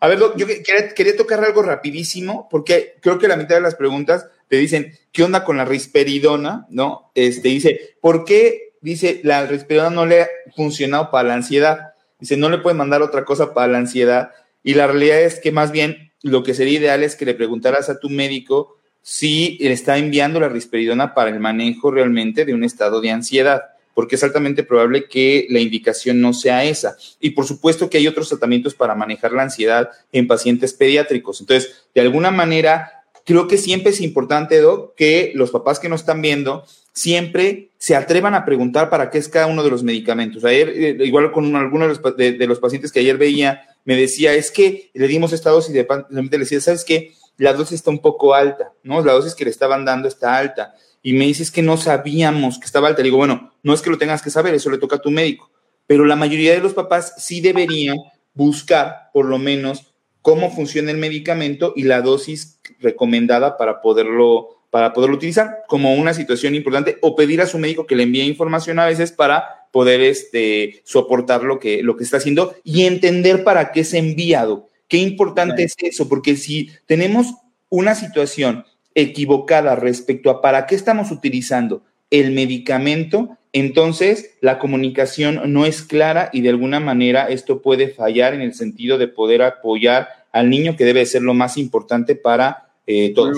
[0.00, 4.26] A ver, yo quería, tocar algo rapidísimo porque creo que la mitad de las preguntas
[4.48, 6.66] te dicen, ¿qué onda con la risperidona?
[6.70, 7.10] ¿No?
[7.14, 11.94] Este dice, ¿por qué, dice, la risperidona no le ha funcionado para la ansiedad?
[12.20, 14.30] Dice, no le puede mandar otra cosa para la ansiedad.
[14.62, 17.88] Y la realidad es que más bien lo que sería ideal es que le preguntaras
[17.88, 23.00] a tu médico si está enviando la risperidona para el manejo realmente de un estado
[23.00, 23.62] de ansiedad,
[23.94, 26.96] porque es altamente probable que la indicación no sea esa.
[27.20, 31.40] Y por supuesto que hay otros tratamientos para manejar la ansiedad en pacientes pediátricos.
[31.40, 36.00] Entonces, de alguna manera, creo que siempre es importante, Doc, que los papás que nos
[36.00, 40.44] están viendo siempre se atrevan a preguntar para qué es cada uno de los medicamentos.
[40.44, 44.90] Ayer, eh, igual con algunos de los pacientes que ayer veía, me decía, es que
[44.92, 47.14] le dimos esta dosis de le decía, ¿sabes qué?
[47.38, 49.02] La dosis está un poco alta, ¿no?
[49.02, 50.74] La dosis que le estaban dando está alta.
[51.02, 53.00] Y me dices que no sabíamos que estaba alta.
[53.00, 55.10] Le digo, bueno, no es que lo tengas que saber, eso le toca a tu
[55.10, 55.50] médico.
[55.86, 57.96] Pero la mayoría de los papás sí deberían
[58.34, 64.92] buscar, por lo menos, cómo funciona el medicamento y la dosis recomendada para poderlo para
[64.92, 68.78] poderlo utilizar como una situación importante o pedir a su médico que le envíe información
[68.78, 73.72] a veces para poder este, soportar lo que, lo que está haciendo y entender para
[73.72, 74.68] qué es enviado.
[74.88, 77.34] Qué importante es eso, porque si tenemos
[77.68, 85.66] una situación equivocada respecto a para qué estamos utilizando el medicamento, entonces la comunicación no
[85.66, 90.08] es clara y de alguna manera esto puede fallar en el sentido de poder apoyar
[90.32, 93.36] al niño, que debe ser lo más importante para eh, todos.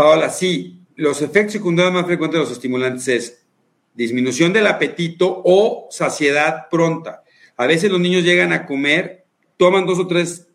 [0.00, 3.46] Paola, sí, los efectos secundarios más frecuentes de los estimulantes es
[3.92, 7.22] disminución del apetito o saciedad pronta.
[7.58, 9.26] A veces los niños llegan a comer,
[9.58, 10.48] toman dos o tres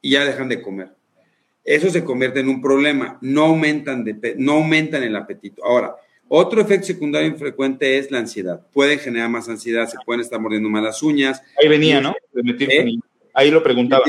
[0.00, 0.90] y ya dejan de comer.
[1.64, 5.64] Eso se convierte en un problema, no aumentan, de, no aumentan el apetito.
[5.64, 5.96] Ahora,
[6.28, 8.64] otro efecto secundario infrecuente es la ansiedad.
[8.72, 11.42] Pueden generar más ansiedad, se pueden estar mordiendo más las uñas.
[11.60, 12.14] Ahí venía, ¿no?
[12.36, 12.94] ¿Eh?
[13.34, 14.04] Ahí lo preguntaba.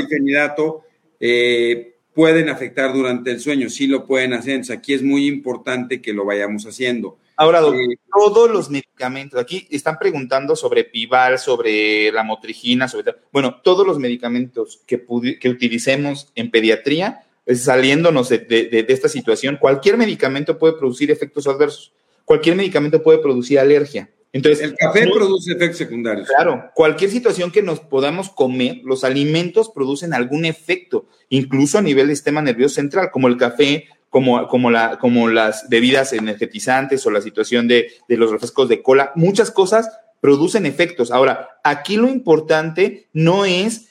[1.20, 4.54] Eh, pueden afectar durante el sueño, sí lo pueden hacer.
[4.54, 7.18] Entonces, aquí es muy importante que lo vayamos haciendo.
[7.36, 13.16] Ahora, eh, todos los medicamentos, aquí están preguntando sobre Pival, sobre la motrigina, sobre...
[13.32, 15.04] Bueno, todos los medicamentos que,
[15.40, 21.92] que utilicemos en pediatría, saliéndonos de, esta situación, cualquier medicamento puede producir efectos adversos,
[22.24, 24.10] cualquier medicamento puede producir alergia.
[24.34, 26.28] Entonces, el café produce efectos secundarios.
[26.28, 32.08] Claro, cualquier situación que nos podamos comer, los alimentos producen algún efecto, incluso a nivel
[32.08, 37.12] del sistema nervioso central, como el café, como, como, la, como las bebidas energetizantes o
[37.12, 39.12] la situación de, de los refrescos de cola.
[39.16, 39.88] Muchas cosas
[40.20, 41.12] producen efectos.
[41.12, 43.90] Ahora, aquí lo importante no es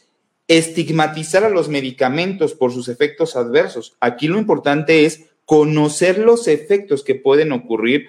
[0.48, 3.96] estigmatizar a los medicamentos por sus efectos adversos.
[4.00, 8.08] Aquí lo importante es conocer los efectos que pueden ocurrir.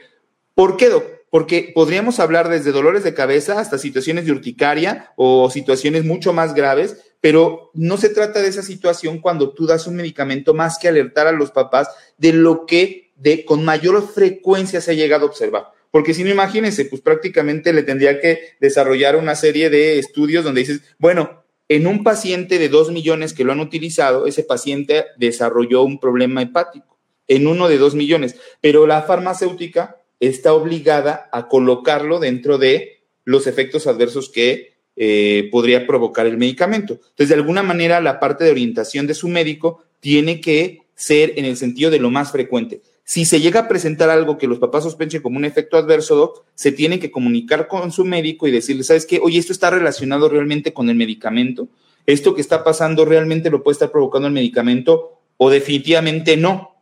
[0.55, 0.89] ¿Por qué,
[1.33, 6.53] porque podríamos hablar desde dolores de cabeza hasta situaciones de urticaria o situaciones mucho más
[6.53, 10.89] graves, pero no se trata de esa situación cuando tú das un medicamento más que
[10.89, 15.29] alertar a los papás de lo que de, con mayor frecuencia se ha llegado a
[15.29, 15.71] observar.
[15.89, 20.61] Porque si no, imagínense, pues prácticamente le tendría que desarrollar una serie de estudios donde
[20.61, 25.81] dices, bueno, en un paciente de dos millones que lo han utilizado, ese paciente desarrolló
[25.81, 32.19] un problema hepático, en uno de dos millones, pero la farmacéutica está obligada a colocarlo
[32.19, 36.93] dentro de los efectos adversos que eh, podría provocar el medicamento.
[36.93, 41.45] Entonces, de alguna manera, la parte de orientación de su médico tiene que ser en
[41.45, 42.81] el sentido de lo más frecuente.
[43.03, 46.71] Si se llega a presentar algo que los papás sospechen como un efecto adverso, se
[46.71, 49.19] tiene que comunicar con su médico y decirle, ¿sabes qué?
[49.21, 51.67] Oye, esto está relacionado realmente con el medicamento.
[52.05, 56.72] Esto que está pasando realmente lo puede estar provocando el medicamento o definitivamente no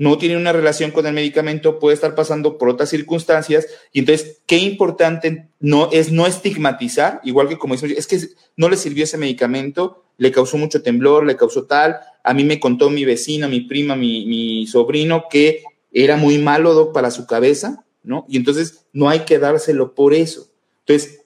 [0.00, 3.66] no tiene una relación con el medicamento, puede estar pasando por otras circunstancias.
[3.92, 8.18] Y entonces, qué importante no, es no estigmatizar, igual que como decimos, es que
[8.56, 12.00] no le sirvió ese medicamento, le causó mucho temblor, le causó tal.
[12.24, 16.94] A mí me contó mi vecino, mi prima, mi, mi sobrino, que era muy malo
[16.94, 18.24] para su cabeza, ¿no?
[18.26, 20.48] Y entonces no hay que dárselo por eso.
[20.86, 21.19] Entonces,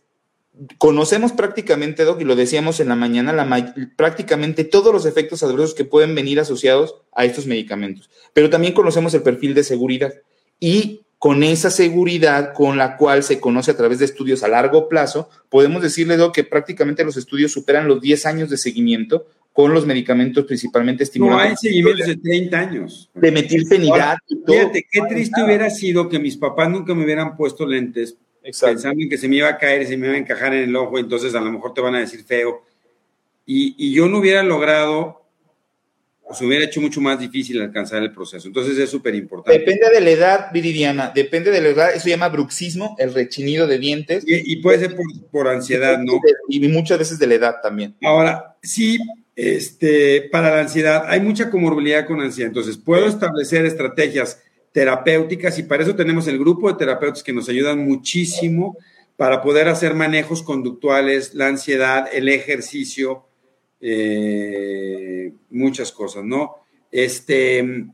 [0.79, 5.75] conocemos prácticamente, Doc, y lo decíamos en la mañana, la, prácticamente todos los efectos adversos
[5.75, 8.11] que pueden venir asociados a estos medicamentos.
[8.33, 10.15] Pero también conocemos el perfil de seguridad.
[10.61, 14.89] Y con esa seguridad con la cual se conoce a través de estudios a largo
[14.89, 19.73] plazo, podemos decirle, Doc, que prácticamente los estudios superan los 10 años de seguimiento con
[19.73, 21.45] los medicamentos principalmente estimulantes.
[21.45, 23.11] No hay seguimientos de 30 años.
[23.15, 24.21] De metilfenidato.
[24.47, 28.19] Fíjate, qué triste hubiera sido que mis papás nunca me hubieran puesto lentes
[28.53, 30.69] pensando en que se me iba a caer y se me iba a encajar en
[30.69, 32.63] el ojo, entonces a lo mejor te van a decir feo.
[33.47, 35.23] Y, yo no hubiera logrado,
[36.27, 38.49] pues hubiera hecho mucho más difícil alcanzar el proceso.
[38.49, 39.59] Entonces es súper importante.
[39.59, 43.67] Depende de la edad, Viridiana, depende de la edad, eso se llama bruxismo, el rechinido
[43.67, 44.25] de dientes.
[44.27, 44.97] Y, puede ser
[45.31, 46.21] por, ansiedad, ¿no?
[46.49, 47.95] Y muchas veces de la edad también.
[48.03, 48.99] Ahora, sí,
[49.37, 54.41] este, para la ansiedad, hay mucha comorbilidad con ansiedad, entonces puedo establecer estrategias
[54.75, 58.77] terapéuticas y para eso tenemos el grupo de terapeutas que nos ayudan muchísimo
[59.17, 63.25] para poder hacer manejos conductuales, la ansiedad, el ejercicio,
[63.81, 66.57] eh, muchas cosas, ¿no?
[66.91, 67.87] Este,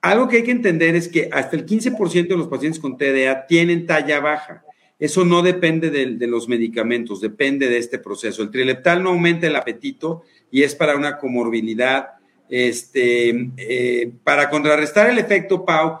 [0.00, 3.46] algo que hay que entender es que hasta el 15% de los pacientes con TDA
[3.46, 4.64] tienen talla baja.
[4.98, 8.42] Eso no depende de, los medicamentos, depende de este proceso.
[8.42, 12.08] El trileptal no aumenta el apetito y es para una comorbilidad.
[12.48, 16.00] Este, eh, para contrarrestar el efecto PAU,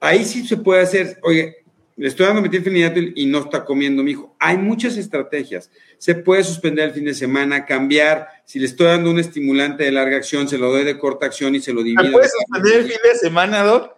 [0.00, 1.56] ahí sí se puede hacer, oye,
[1.98, 4.36] le estoy dando metilfenidato y no está comiendo mi hijo.
[4.38, 5.68] Hay muchas estrategias.
[5.98, 8.28] Se puede suspender el fin de semana, cambiar.
[8.44, 11.56] Si le estoy dando un estimulante de larga acción, se lo doy de corta acción
[11.56, 12.04] y se lo divido.
[12.04, 13.96] ¿Se puede suspender el fin de semana, Doc?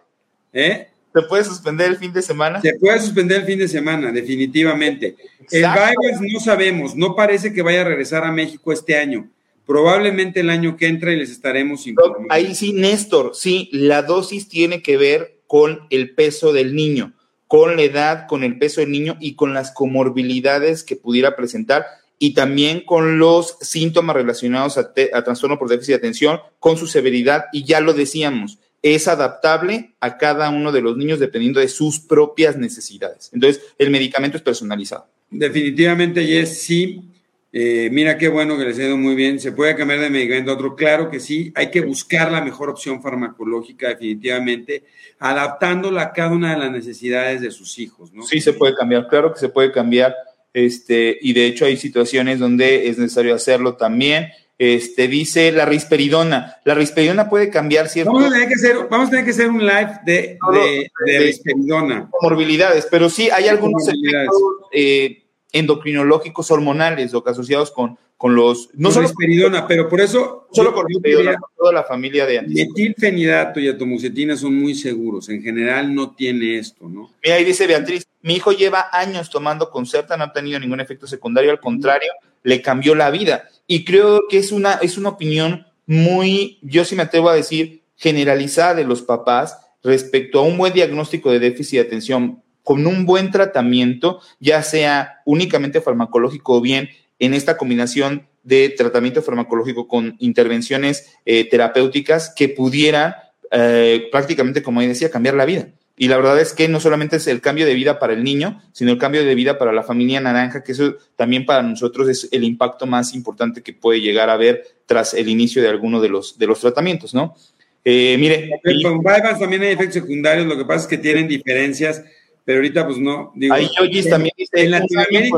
[0.51, 0.87] ¿Eh?
[1.13, 2.59] ¿Se puede suspender el fin de semana?
[2.59, 5.15] Se puede suspender el fin de semana, definitivamente.
[5.51, 9.29] El virus no sabemos, no parece que vaya a regresar a México este año.
[9.67, 12.27] Probablemente el año que entra y les estaremos informando.
[12.33, 17.11] Ahí sí, Néstor, sí, la dosis tiene que ver con el peso del niño,
[17.45, 21.83] con la edad, con el peso del niño y con las comorbilidades que pudiera presentar
[22.17, 27.47] y también con los síntomas relacionados a, trastorno por déficit de atención, con su severidad
[27.51, 31.99] y ya lo decíamos, es adaptable a cada uno de los niños dependiendo de sus
[31.99, 33.29] propias necesidades.
[33.33, 35.07] Entonces, el medicamento es personalizado.
[35.29, 37.10] Definitivamente, Yes, sí.
[37.53, 39.39] Eh, mira qué bueno que les ha ido muy bien.
[39.39, 40.75] ¿Se puede cambiar de medicamento a otro?
[40.75, 41.51] Claro que sí.
[41.55, 44.83] Hay que buscar la mejor opción farmacológica, definitivamente,
[45.19, 48.13] adaptándola a cada una de las necesidades de sus hijos.
[48.13, 48.23] ¿no?
[48.23, 49.07] Sí, se puede cambiar.
[49.07, 50.15] Claro que se puede cambiar.
[50.53, 54.29] Este, y de hecho hay situaciones donde es necesario hacerlo también.
[54.57, 56.57] Este, dice la risperidona.
[56.65, 58.13] La risperidona puede cambiar cierto.
[58.13, 61.19] Vamos a tener que hacer, vamos a tener que hacer un live de, de, de,
[61.19, 62.07] risperidona.
[62.11, 64.37] Comorbilidades, pero sí hay algunos efectos
[64.71, 65.20] eh,
[65.51, 68.69] endocrinológicos hormonales o asociados con, con los.
[68.73, 70.47] No solo risperidona, pero por eso.
[70.51, 75.29] Solo con risperidona, toda la familia de Metilfenidato y atomoxetina son muy seguros.
[75.29, 77.09] En general no tiene esto, ¿no?
[77.23, 81.07] Mira, ahí dice Beatriz, mi hijo lleva años tomando Concerta, no ha tenido ningún efecto
[81.07, 82.11] secundario, al contrario,
[82.43, 83.49] le cambió la vida.
[83.67, 87.81] Y creo que es una, es una opinión muy, yo sí me atrevo a decir,
[87.95, 92.41] generalizada de los papás respecto a un buen diagnóstico de déficit de atención
[92.71, 96.87] con un buen tratamiento, ya sea únicamente farmacológico o bien
[97.19, 103.15] en esta combinación de tratamiento farmacológico con intervenciones eh, terapéuticas que pudieran
[103.51, 105.67] eh, prácticamente, como decía, cambiar la vida.
[105.97, 108.61] Y la verdad es que no solamente es el cambio de vida para el niño,
[108.71, 112.29] sino el cambio de vida para la familia naranja, que eso también para nosotros es
[112.31, 116.07] el impacto más importante que puede llegar a ver tras el inicio de alguno de
[116.07, 117.35] los, de los tratamientos, ¿no?
[117.83, 118.49] Eh, mire.
[118.81, 122.03] Con Vyvanse también hay efectos secundarios, lo que pasa es que tienen diferencias,
[122.43, 123.31] pero ahorita pues no.
[123.35, 125.37] Digo, Ahí en, también dice, en Latinoamérica,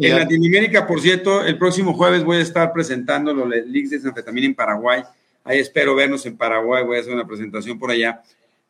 [0.00, 4.46] en Latinoamérica, por cierto, el próximo jueves voy a estar presentando los leaks de Sanfetamina
[4.46, 5.02] en Paraguay.
[5.42, 8.22] Ahí espero vernos en Paraguay, voy a hacer una presentación por allá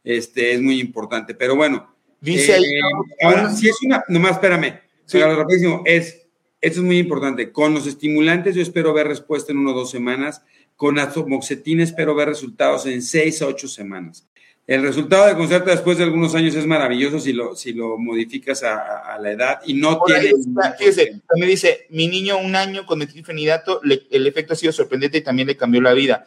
[0.05, 1.35] este, es muy importante.
[1.35, 2.63] Pero bueno, dice ahí.
[2.63, 2.81] Eh,
[3.23, 5.19] ahora, si es una, nomás espérame, sí.
[5.19, 6.27] rapidísimo, es,
[6.61, 7.51] esto es muy importante.
[7.51, 10.43] Con los estimulantes yo espero ver respuesta en uno o dos semanas.
[10.77, 14.29] Con atomoxetina espero ver resultados en seis a ocho semanas.
[14.67, 18.63] El resultado de concerta después de algunos años es maravilloso si lo, si lo modificas
[18.63, 20.35] a, a la edad y no Ahora, tiene.
[20.79, 25.19] Fíjese, me dice, mi niño un año con metilfenidato, le, el efecto ha sido sorprendente
[25.19, 26.27] y también le cambió la vida.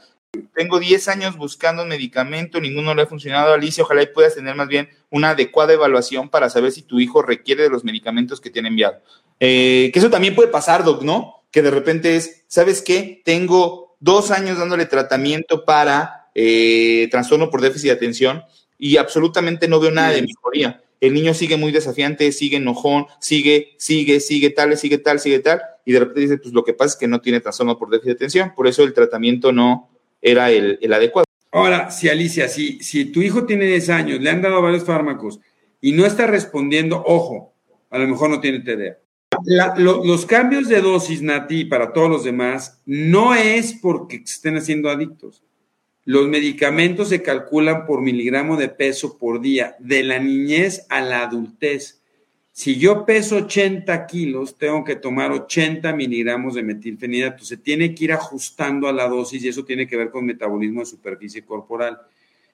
[0.54, 3.84] Tengo 10 años buscando un medicamento, ninguno le ha funcionado, Alicia.
[3.84, 7.64] Ojalá y puedas tener más bien una adecuada evaluación para saber si tu hijo requiere
[7.64, 9.02] de los medicamentos que te han enviado.
[9.40, 11.44] Eh, que eso también puede pasar, Doc, ¿no?
[11.50, 13.22] Que de repente es, ¿sabes qué?
[13.26, 18.44] Tengo dos años dándole tratamiento para eh, trastorno por déficit de atención
[18.78, 20.84] y absolutamente no veo nada de mejoría.
[21.02, 25.62] El niño sigue muy desafiante, sigue enojón, sigue, sigue, sigue tal, sigue tal, sigue tal,
[25.84, 28.10] y de repente dice, pues lo que pasa es que no tiene trastorno por déficit
[28.10, 29.90] de atención, por eso el tratamiento no,
[30.22, 31.26] era el, el, adecuado.
[31.52, 35.40] Ahora, si Alicia, si, si tu hijo tiene 10 años, le han dado varios fármacos
[35.82, 37.56] y no está respondiendo, ojo,
[37.90, 38.98] a lo mejor no tiene TDA.
[39.44, 44.58] La, lo, los cambios de dosis, Nati, para todos los demás, no es porque estén
[44.58, 45.44] haciendo adictos.
[46.08, 51.24] Los medicamentos se calculan por miligramo de peso por día, de la niñez a la
[51.24, 52.02] adultez.
[52.54, 57.44] Si yo peso 80 kilos, tengo que tomar 80 miligramos de metilfenidato.
[57.44, 60.80] Se tiene que ir ajustando a la dosis y eso tiene que ver con metabolismo
[60.80, 62.00] de superficie corporal.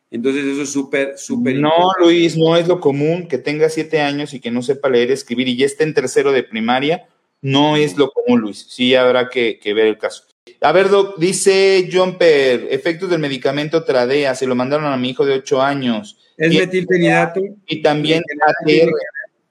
[0.10, 2.06] Entonces eso es súper, súper No, importante.
[2.06, 5.47] Luis, no es lo común que tenga 7 años y que no sepa leer, escribir
[5.47, 7.08] y ya esté en tercero de primaria.
[7.43, 8.66] No es lo común, Luis.
[8.68, 10.24] Sí habrá que, que ver el caso.
[10.64, 15.26] A ver, Doc, dice Jumper, efectos del medicamento Tradea, se lo mandaron a mi hijo
[15.26, 16.18] de 8 años.
[16.38, 17.41] Es metilfenidato.
[17.68, 18.24] Y también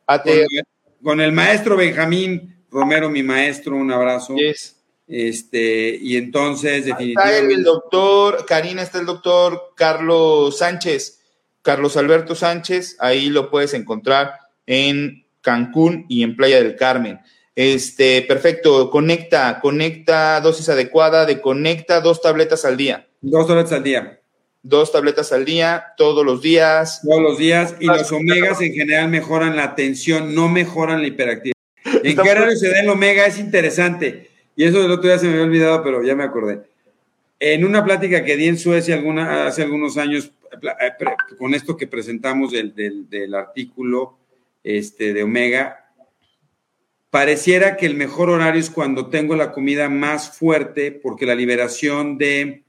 [0.07, 0.33] ATR.
[0.35, 4.35] Con, con, el maestro Benjamín Romero, mi maestro, un abrazo.
[4.37, 4.83] Yes.
[5.07, 7.45] Este, y entonces, definitivamente.
[7.45, 11.21] Está el doctor, Karina, está el doctor Carlos Sánchez,
[11.61, 17.21] Carlos Alberto Sánchez, ahí lo puedes encontrar en Cancún y en Playa del Carmen.
[17.55, 23.07] Este, perfecto, conecta, conecta, dosis adecuada de conecta, dos tabletas al día.
[23.21, 24.19] Dos tabletas al día
[24.63, 27.01] dos tabletas al día, todos los días.
[27.03, 31.53] Todos los días, y los omegas en general mejoran la atención, no mejoran la hiperactividad.
[31.85, 33.27] ¿En qué horario se da el omega?
[33.27, 34.31] Es interesante.
[34.57, 36.63] Y eso del otro día se me había olvidado, pero ya me acordé.
[37.41, 40.31] En una plática que di en Suecia alguna, hace algunos años,
[41.39, 44.17] con esto que presentamos del, del, del artículo
[44.63, 45.82] este, de omega,
[47.13, 52.17] pareciera que el mejor horario es cuando tengo la comida más fuerte, porque la liberación
[52.17, 52.65] de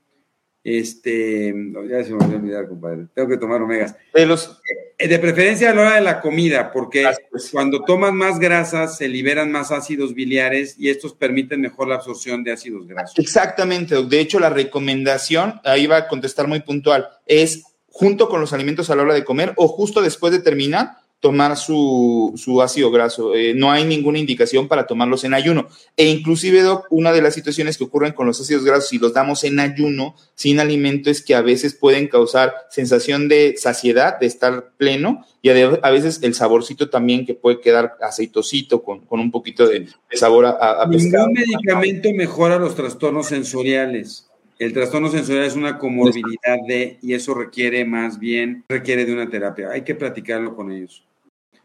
[0.65, 1.55] este,
[1.89, 3.07] ya se me olvidó olvidar, compadre.
[3.15, 3.95] Tengo que tomar omegas.
[4.13, 4.59] De, los...
[4.99, 7.09] de preferencia a la hora de la comida, porque
[7.53, 12.43] cuando tomas más grasas se liberan más ácidos biliares y estos permiten mejor la absorción
[12.43, 13.17] de ácidos grasos.
[13.17, 13.95] Exactamente.
[14.03, 18.89] De hecho, la recomendación, ahí va a contestar muy puntual, es junto con los alimentos
[18.89, 23.33] a la hora de comer o justo después de terminar tomar su, su ácido graso.
[23.33, 25.69] Eh, no hay ninguna indicación para tomarlos en ayuno.
[25.95, 29.13] E inclusive, Doc, una de las situaciones que ocurren con los ácidos grasos si los
[29.13, 34.25] damos en ayuno, sin alimento, es que a veces pueden causar sensación de saciedad, de
[34.25, 39.31] estar pleno, y a veces el saborcito también que puede quedar aceitosito con, con un
[39.31, 41.27] poquito de, sabor a, a pescado.
[41.27, 44.29] Ningún medicamento mejora los trastornos sensoriales.
[44.59, 49.29] El trastorno sensorial es una comorbilidad de, y eso requiere más bien, requiere de una
[49.29, 49.69] terapia.
[49.71, 51.05] Hay que platicarlo con ellos.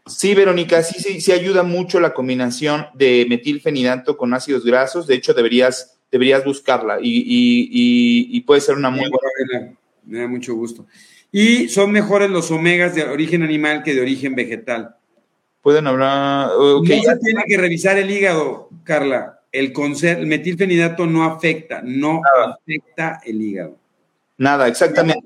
[0.05, 5.05] Sí, Verónica, sí, sí, sí ayuda mucho la combinación de metilfenidato con ácidos grasos.
[5.07, 9.73] De hecho, deberías, deberías buscarla y, puede ser una muy buena.
[10.05, 10.87] Me da mucho gusto.
[11.31, 14.95] Y son mejores los omegas de origen animal que de origen vegetal.
[15.61, 16.49] Pueden hablar.
[16.57, 17.01] Okay.
[17.01, 19.41] No se tiene que revisar el hígado, Carla.
[19.51, 19.73] El,
[20.03, 23.77] el metilfenidato no afecta, no afecta el hígado.
[24.37, 25.21] Nada, exactamente.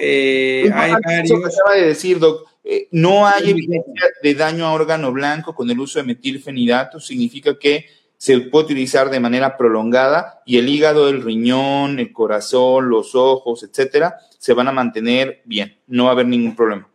[0.00, 1.44] Eh, hay varios.
[1.44, 5.78] acaba de decir, doctor eh, no hay evidencia de daño a órgano blanco con el
[5.78, 7.86] uso de metilfenidato, significa que
[8.16, 13.62] se puede utilizar de manera prolongada y el hígado, el riñón, el corazón, los ojos,
[13.62, 16.88] etcétera, se van a mantener bien, no va a haber ningún problema.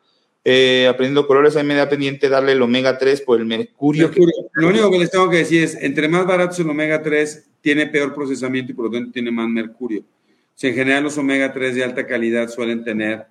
[0.43, 4.11] Eh, aprendiendo colores, a mí me da pendiente darle el omega 3 por el mercurio.
[4.51, 7.45] Lo único que les tengo que decir es, entre más barato es el omega 3,
[7.61, 10.01] tiene peor procesamiento y por lo tanto tiene más mercurio.
[10.01, 13.25] O en general los omega 3 de alta calidad suelen tener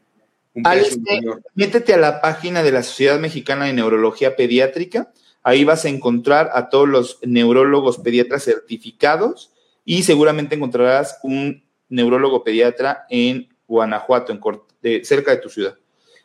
[1.54, 5.12] métete a la página de la Sociedad Mexicana de Neurología Pediátrica.
[5.42, 9.52] Ahí vas a encontrar a todos los neurólogos pediatras certificados
[9.84, 15.76] y seguramente encontrarás un neurólogo pediatra en Guanajuato, en cerca de tu ciudad.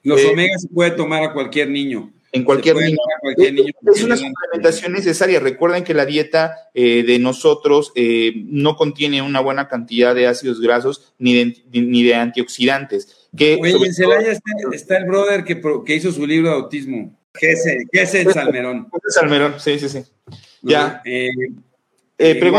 [0.04, 2.12] Los eh, omegas se puede tomar a cualquier niño.
[2.32, 2.98] En cualquier niño.
[3.38, 5.40] Es, una suplementación necesaria.
[5.40, 10.60] Recuerden que la dieta eh, de nosotros eh, no contiene una buena cantidad de ácidos
[10.60, 14.40] grasos ni ni de antioxidantes Oye, en Celaya
[14.72, 17.18] está, el brother que, que, hizo su libro de autismo.
[17.34, 18.88] ¿Qué es, qué es el Salmerón?
[19.10, 20.04] Salmerón, sí, sí, sí.
[20.62, 21.02] Ya.
[21.06, 21.30] Eh,
[22.18, 22.52] eh,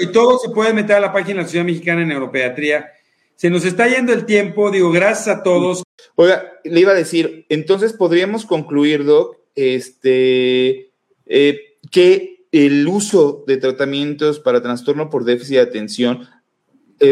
[0.00, 2.92] y todo se puede meter a la página de la Ciudad Mexicana en Neuropediatría.
[3.34, 5.82] Se nos está yendo el tiempo, digo, gracias a todos.
[6.14, 10.90] Oiga, le iba a decir, entonces podríamos concluir, Doc, este,
[11.26, 11.60] eh,
[11.90, 16.28] que el uso de tratamientos para trastorno por déficit de atención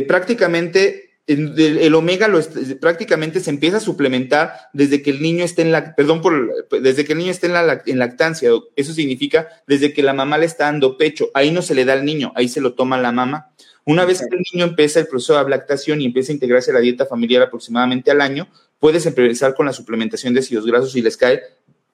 [0.09, 2.41] prácticamente el, omega lo,
[2.81, 7.05] prácticamente se empieza a suplementar desde que el niño esté en la, perdón por, desde
[7.05, 8.51] que el niño esté en, la, en lactancia.
[8.77, 11.31] Eso significa desde que la mamá le está dando pecho.
[11.33, 13.51] Ahí no se le da al niño, ahí se lo toma la mamá.
[13.87, 16.75] Una vez que el niño empieza el proceso de lactación y empieza a integrarse a
[16.75, 18.49] la dieta familiar aproximadamente al año,
[18.79, 21.43] puedes empezar con la suplementación de ácidos grasos y les cae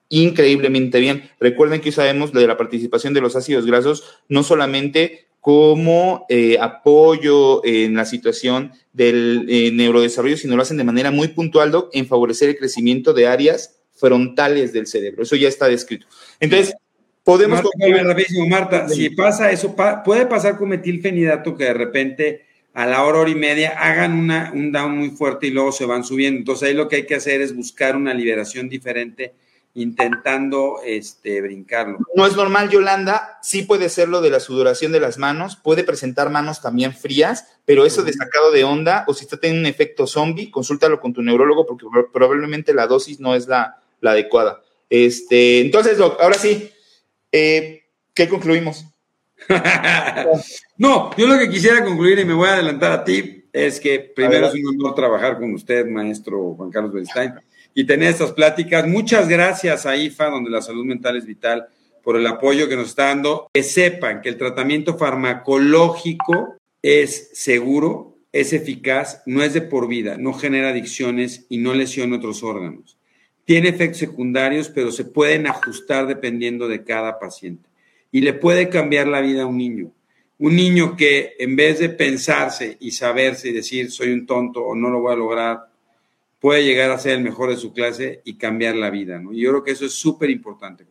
[0.09, 1.29] increíblemente bien.
[1.39, 7.65] Recuerden que sabemos de la participación de los ácidos grasos no solamente como eh, apoyo
[7.65, 12.07] en la situación del eh, neurodesarrollo, sino lo hacen de manera muy puntual, Doc, en
[12.07, 15.23] favorecer el crecimiento de áreas frontales del cerebro.
[15.23, 16.05] Eso ya está descrito.
[16.39, 16.75] Entonces,
[17.23, 17.61] podemos...
[17.75, 19.75] Marta, Marta, si pasa eso,
[20.05, 24.51] puede pasar con metilfenidato que de repente a la hora, hora y media hagan una,
[24.53, 26.37] un down muy fuerte y luego se van subiendo.
[26.37, 29.33] Entonces ahí lo que hay que hacer es buscar una liberación diferente
[29.73, 31.99] intentando este, brincarlo.
[32.15, 35.83] No es normal, Yolanda, sí puede ser lo de la sudoración de las manos, puede
[35.83, 39.73] presentar manos también frías, pero eso de sacado de onda o si está teniendo un
[39.73, 44.61] efecto zombie, consúltalo con tu neurólogo porque probablemente la dosis no es la, adecuada.
[44.89, 46.69] Este, entonces, ahora sí,
[47.31, 48.85] eh, ¿qué concluimos?
[50.77, 53.99] no, yo lo que quisiera concluir y me voy a adelantar a ti es que
[53.99, 57.33] primero es un honor trabajar con usted, maestro Juan Carlos Bernstein
[57.73, 58.87] y tener estas pláticas.
[58.87, 61.67] Muchas gracias a IFA, donde la salud mental es vital,
[62.03, 63.47] por el apoyo que nos está dando.
[63.53, 70.17] Que sepan que el tratamiento farmacológico es seguro, es eficaz, no es de por vida,
[70.17, 72.97] no genera adicciones y no lesiona otros órganos.
[73.45, 77.69] Tiene efectos secundarios, pero se pueden ajustar dependiendo de cada paciente.
[78.11, 79.91] Y le puede cambiar la vida a un niño.
[80.37, 84.75] Un niño que en vez de pensarse y saberse y decir soy un tonto o
[84.75, 85.70] no lo voy a lograr,
[86.41, 89.31] puede llegar a ser el mejor de su clase y cambiar la vida, ¿no?
[89.31, 90.85] Y yo creo que eso es súper importante.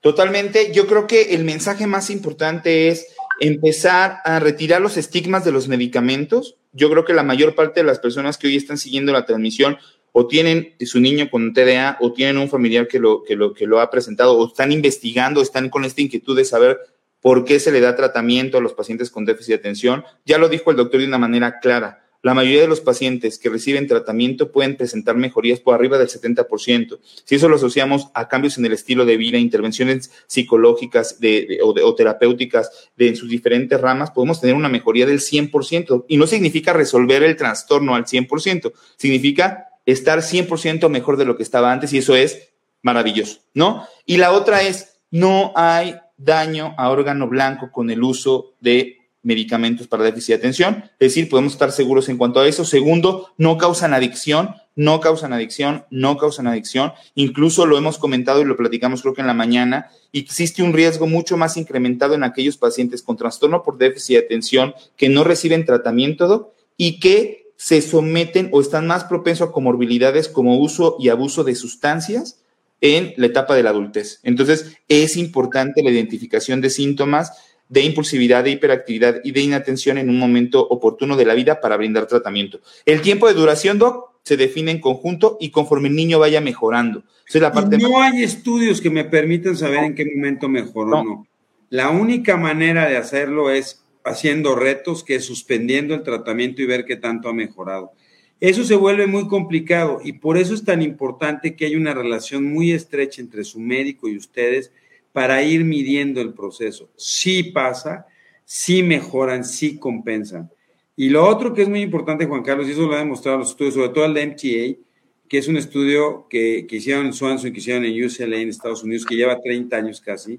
[0.00, 0.72] Totalmente.
[0.72, 3.08] Yo creo que el mensaje más importante es
[3.40, 6.56] empezar a retirar los estigmas de los medicamentos.
[6.72, 9.76] Yo creo que la mayor parte de las personas que hoy están siguiendo la transmisión
[10.12, 13.66] o tienen su niño con TDA o tienen un familiar que lo, que lo, que
[13.66, 16.78] lo ha presentado o están investigando, están con esta inquietud de saber
[17.20, 20.04] por qué se le da tratamiento a los pacientes con déficit de atención.
[20.24, 23.48] Ya lo dijo el doctor de una manera clara la mayoría de los pacientes que
[23.48, 26.98] reciben tratamiento pueden presentar mejorías por arriba del 70%.
[27.24, 31.18] Si eso lo asociamos a cambios en el estilo de vida, intervenciones psicológicas
[31.62, 36.06] o, terapéuticas de, en sus diferentes ramas, podemos tener una mejoría del 100%.
[36.08, 41.44] Y no significa resolver el trastorno al 100%, significa estar 100% mejor de lo que
[41.44, 42.50] estaba antes y eso es
[42.82, 43.86] maravilloso, ¿no?
[44.04, 49.86] Y la otra es, no hay daño a órgano blanco con el uso de medicamentos
[49.86, 50.84] para déficit de atención.
[50.98, 52.64] Es decir, podemos estar seguros en cuanto a eso.
[52.64, 56.92] Segundo, no causan adicción, no causan adicción, no causan adicción.
[57.14, 59.90] Incluso lo hemos comentado y lo platicamos creo que en la mañana.
[60.12, 64.74] Existe un riesgo mucho más incrementado en aquellos pacientes con trastorno por déficit de atención
[64.96, 70.58] que no reciben tratamiento y que se someten o están más propensos a comorbilidades como
[70.58, 72.40] uso y abuso de sustancias
[72.80, 74.20] en la etapa de la adultez.
[74.22, 77.32] Entonces, es importante la identificación de síntomas
[77.68, 81.76] de impulsividad, de hiperactividad y de inatención en un momento oportuno de la vida para
[81.76, 82.60] brindar tratamiento.
[82.86, 87.02] El tiempo de duración, Doc, se define en conjunto y conforme el niño vaya mejorando.
[87.34, 91.26] la parte no hay estudios que me permitan saber en qué momento mejoró o no.
[91.70, 96.84] La única manera de hacerlo es haciendo retos, que es suspendiendo el tratamiento y ver
[96.86, 97.92] qué tanto ha mejorado.
[98.40, 102.44] Eso se vuelve muy complicado y por eso es tan importante que haya una relación
[102.44, 104.72] muy estrecha entre su médico y ustedes
[105.18, 106.90] para ir midiendo el proceso.
[106.94, 108.06] Sí pasa,
[108.44, 110.48] sí mejoran, sí compensan.
[110.94, 113.50] Y lo otro que es muy importante, Juan Carlos, y eso lo han demostrado los
[113.50, 114.80] estudios, sobre todo el de MTA,
[115.28, 118.84] que es un estudio que, que hicieron en Swanson, que hicieron en UCLA en Estados
[118.84, 120.38] Unidos, que lleva 30 años casi,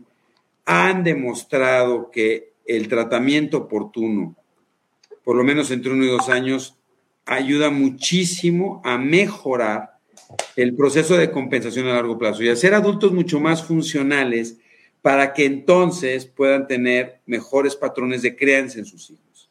[0.63, 4.37] han demostrado que el tratamiento oportuno,
[5.25, 6.77] por lo menos entre uno y dos años,
[7.25, 9.99] ayuda muchísimo a mejorar
[10.55, 14.57] el proceso de compensación a largo plazo y hacer adultos mucho más funcionales
[15.01, 19.49] para que entonces puedan tener mejores patrones de crianza en sus hijos.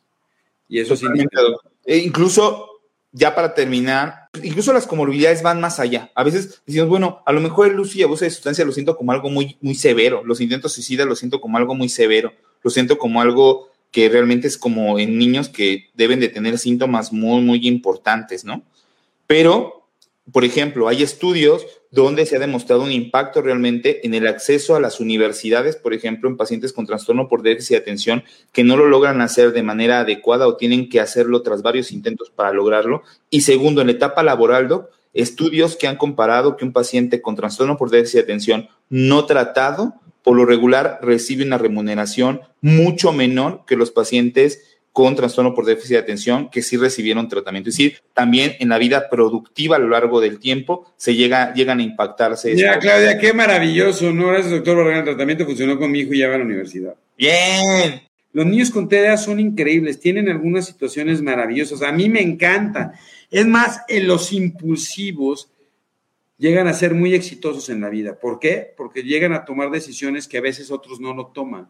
[0.69, 1.41] Y eso significa...
[1.85, 2.83] E incluso,
[3.13, 6.11] ya para terminar, incluso las comorbilidades van más allá.
[6.15, 8.97] A veces decimos, bueno, a lo mejor el uso y abuso de sustancia lo siento
[8.97, 10.23] como algo muy, muy severo.
[10.25, 12.33] Los intentos suicidas lo siento como algo muy severo.
[12.63, 17.11] Lo siento como algo que realmente es como en niños que deben de tener síntomas
[17.11, 18.63] muy, muy importantes, ¿no?
[19.27, 19.78] Pero
[20.33, 24.81] por ejemplo, hay estudios donde se ha demostrado un impacto realmente en el acceso a
[24.81, 28.87] las universidades, por ejemplo, en pacientes con trastorno por déficit de atención que no lo
[28.87, 33.03] logran hacer de manera adecuada o tienen que hacerlo tras varios intentos para lograrlo.
[33.31, 37.79] Y segundo, en la etapa laboral, estudios que han comparado que un paciente con trastorno
[37.79, 43.77] por déficit de atención no tratado, por lo regular, recibe una remuneración mucho menor que
[43.77, 47.71] los pacientes con trastorno por déficit de atención que sí recibieron tratamiento.
[47.71, 51.79] Es decir, también en la vida productiva a lo largo del tiempo se llega, llegan
[51.79, 52.53] a impactarse.
[52.53, 54.27] Mira, Claudia, qué maravilloso, ¿no?
[54.27, 54.99] Gracias, doctor Barragán.
[54.99, 56.97] El tratamiento funcionó con mi hijo y ya va a la universidad.
[57.17, 58.03] Bien.
[58.33, 61.83] Los niños con TDA son increíbles, tienen algunas situaciones maravillosas.
[61.83, 62.95] A mí me encanta.
[63.31, 65.49] Es más, en los impulsivos
[66.39, 68.19] llegan a ser muy exitosos en la vida.
[68.19, 68.75] ¿Por qué?
[68.77, 71.69] Porque llegan a tomar decisiones que a veces otros no lo toman.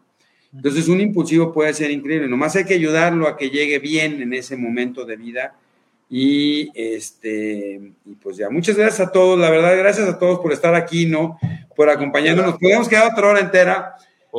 [0.53, 2.27] Entonces, un impulsivo puede ser increíble.
[2.27, 5.55] Nomás hay que ayudarlo a que llegue bien en ese momento de vida.
[6.09, 10.51] Y este, y pues ya, muchas gracias a todos, la verdad, gracias a todos por
[10.51, 11.37] estar aquí, ¿no?
[11.75, 12.57] Por acompañarnos.
[12.57, 13.95] Podemos quedar otra hora entera,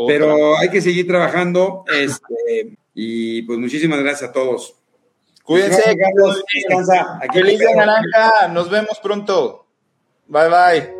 [0.08, 1.84] pero hay que seguir trabajando.
[1.92, 4.74] Este, y pues muchísimas gracias a todos.
[5.44, 6.42] Cuídense, Carlos.
[6.52, 7.20] Descansa.
[7.32, 8.48] Feliz naranja.
[8.52, 9.66] Nos vemos pronto.
[10.26, 10.99] Bye bye.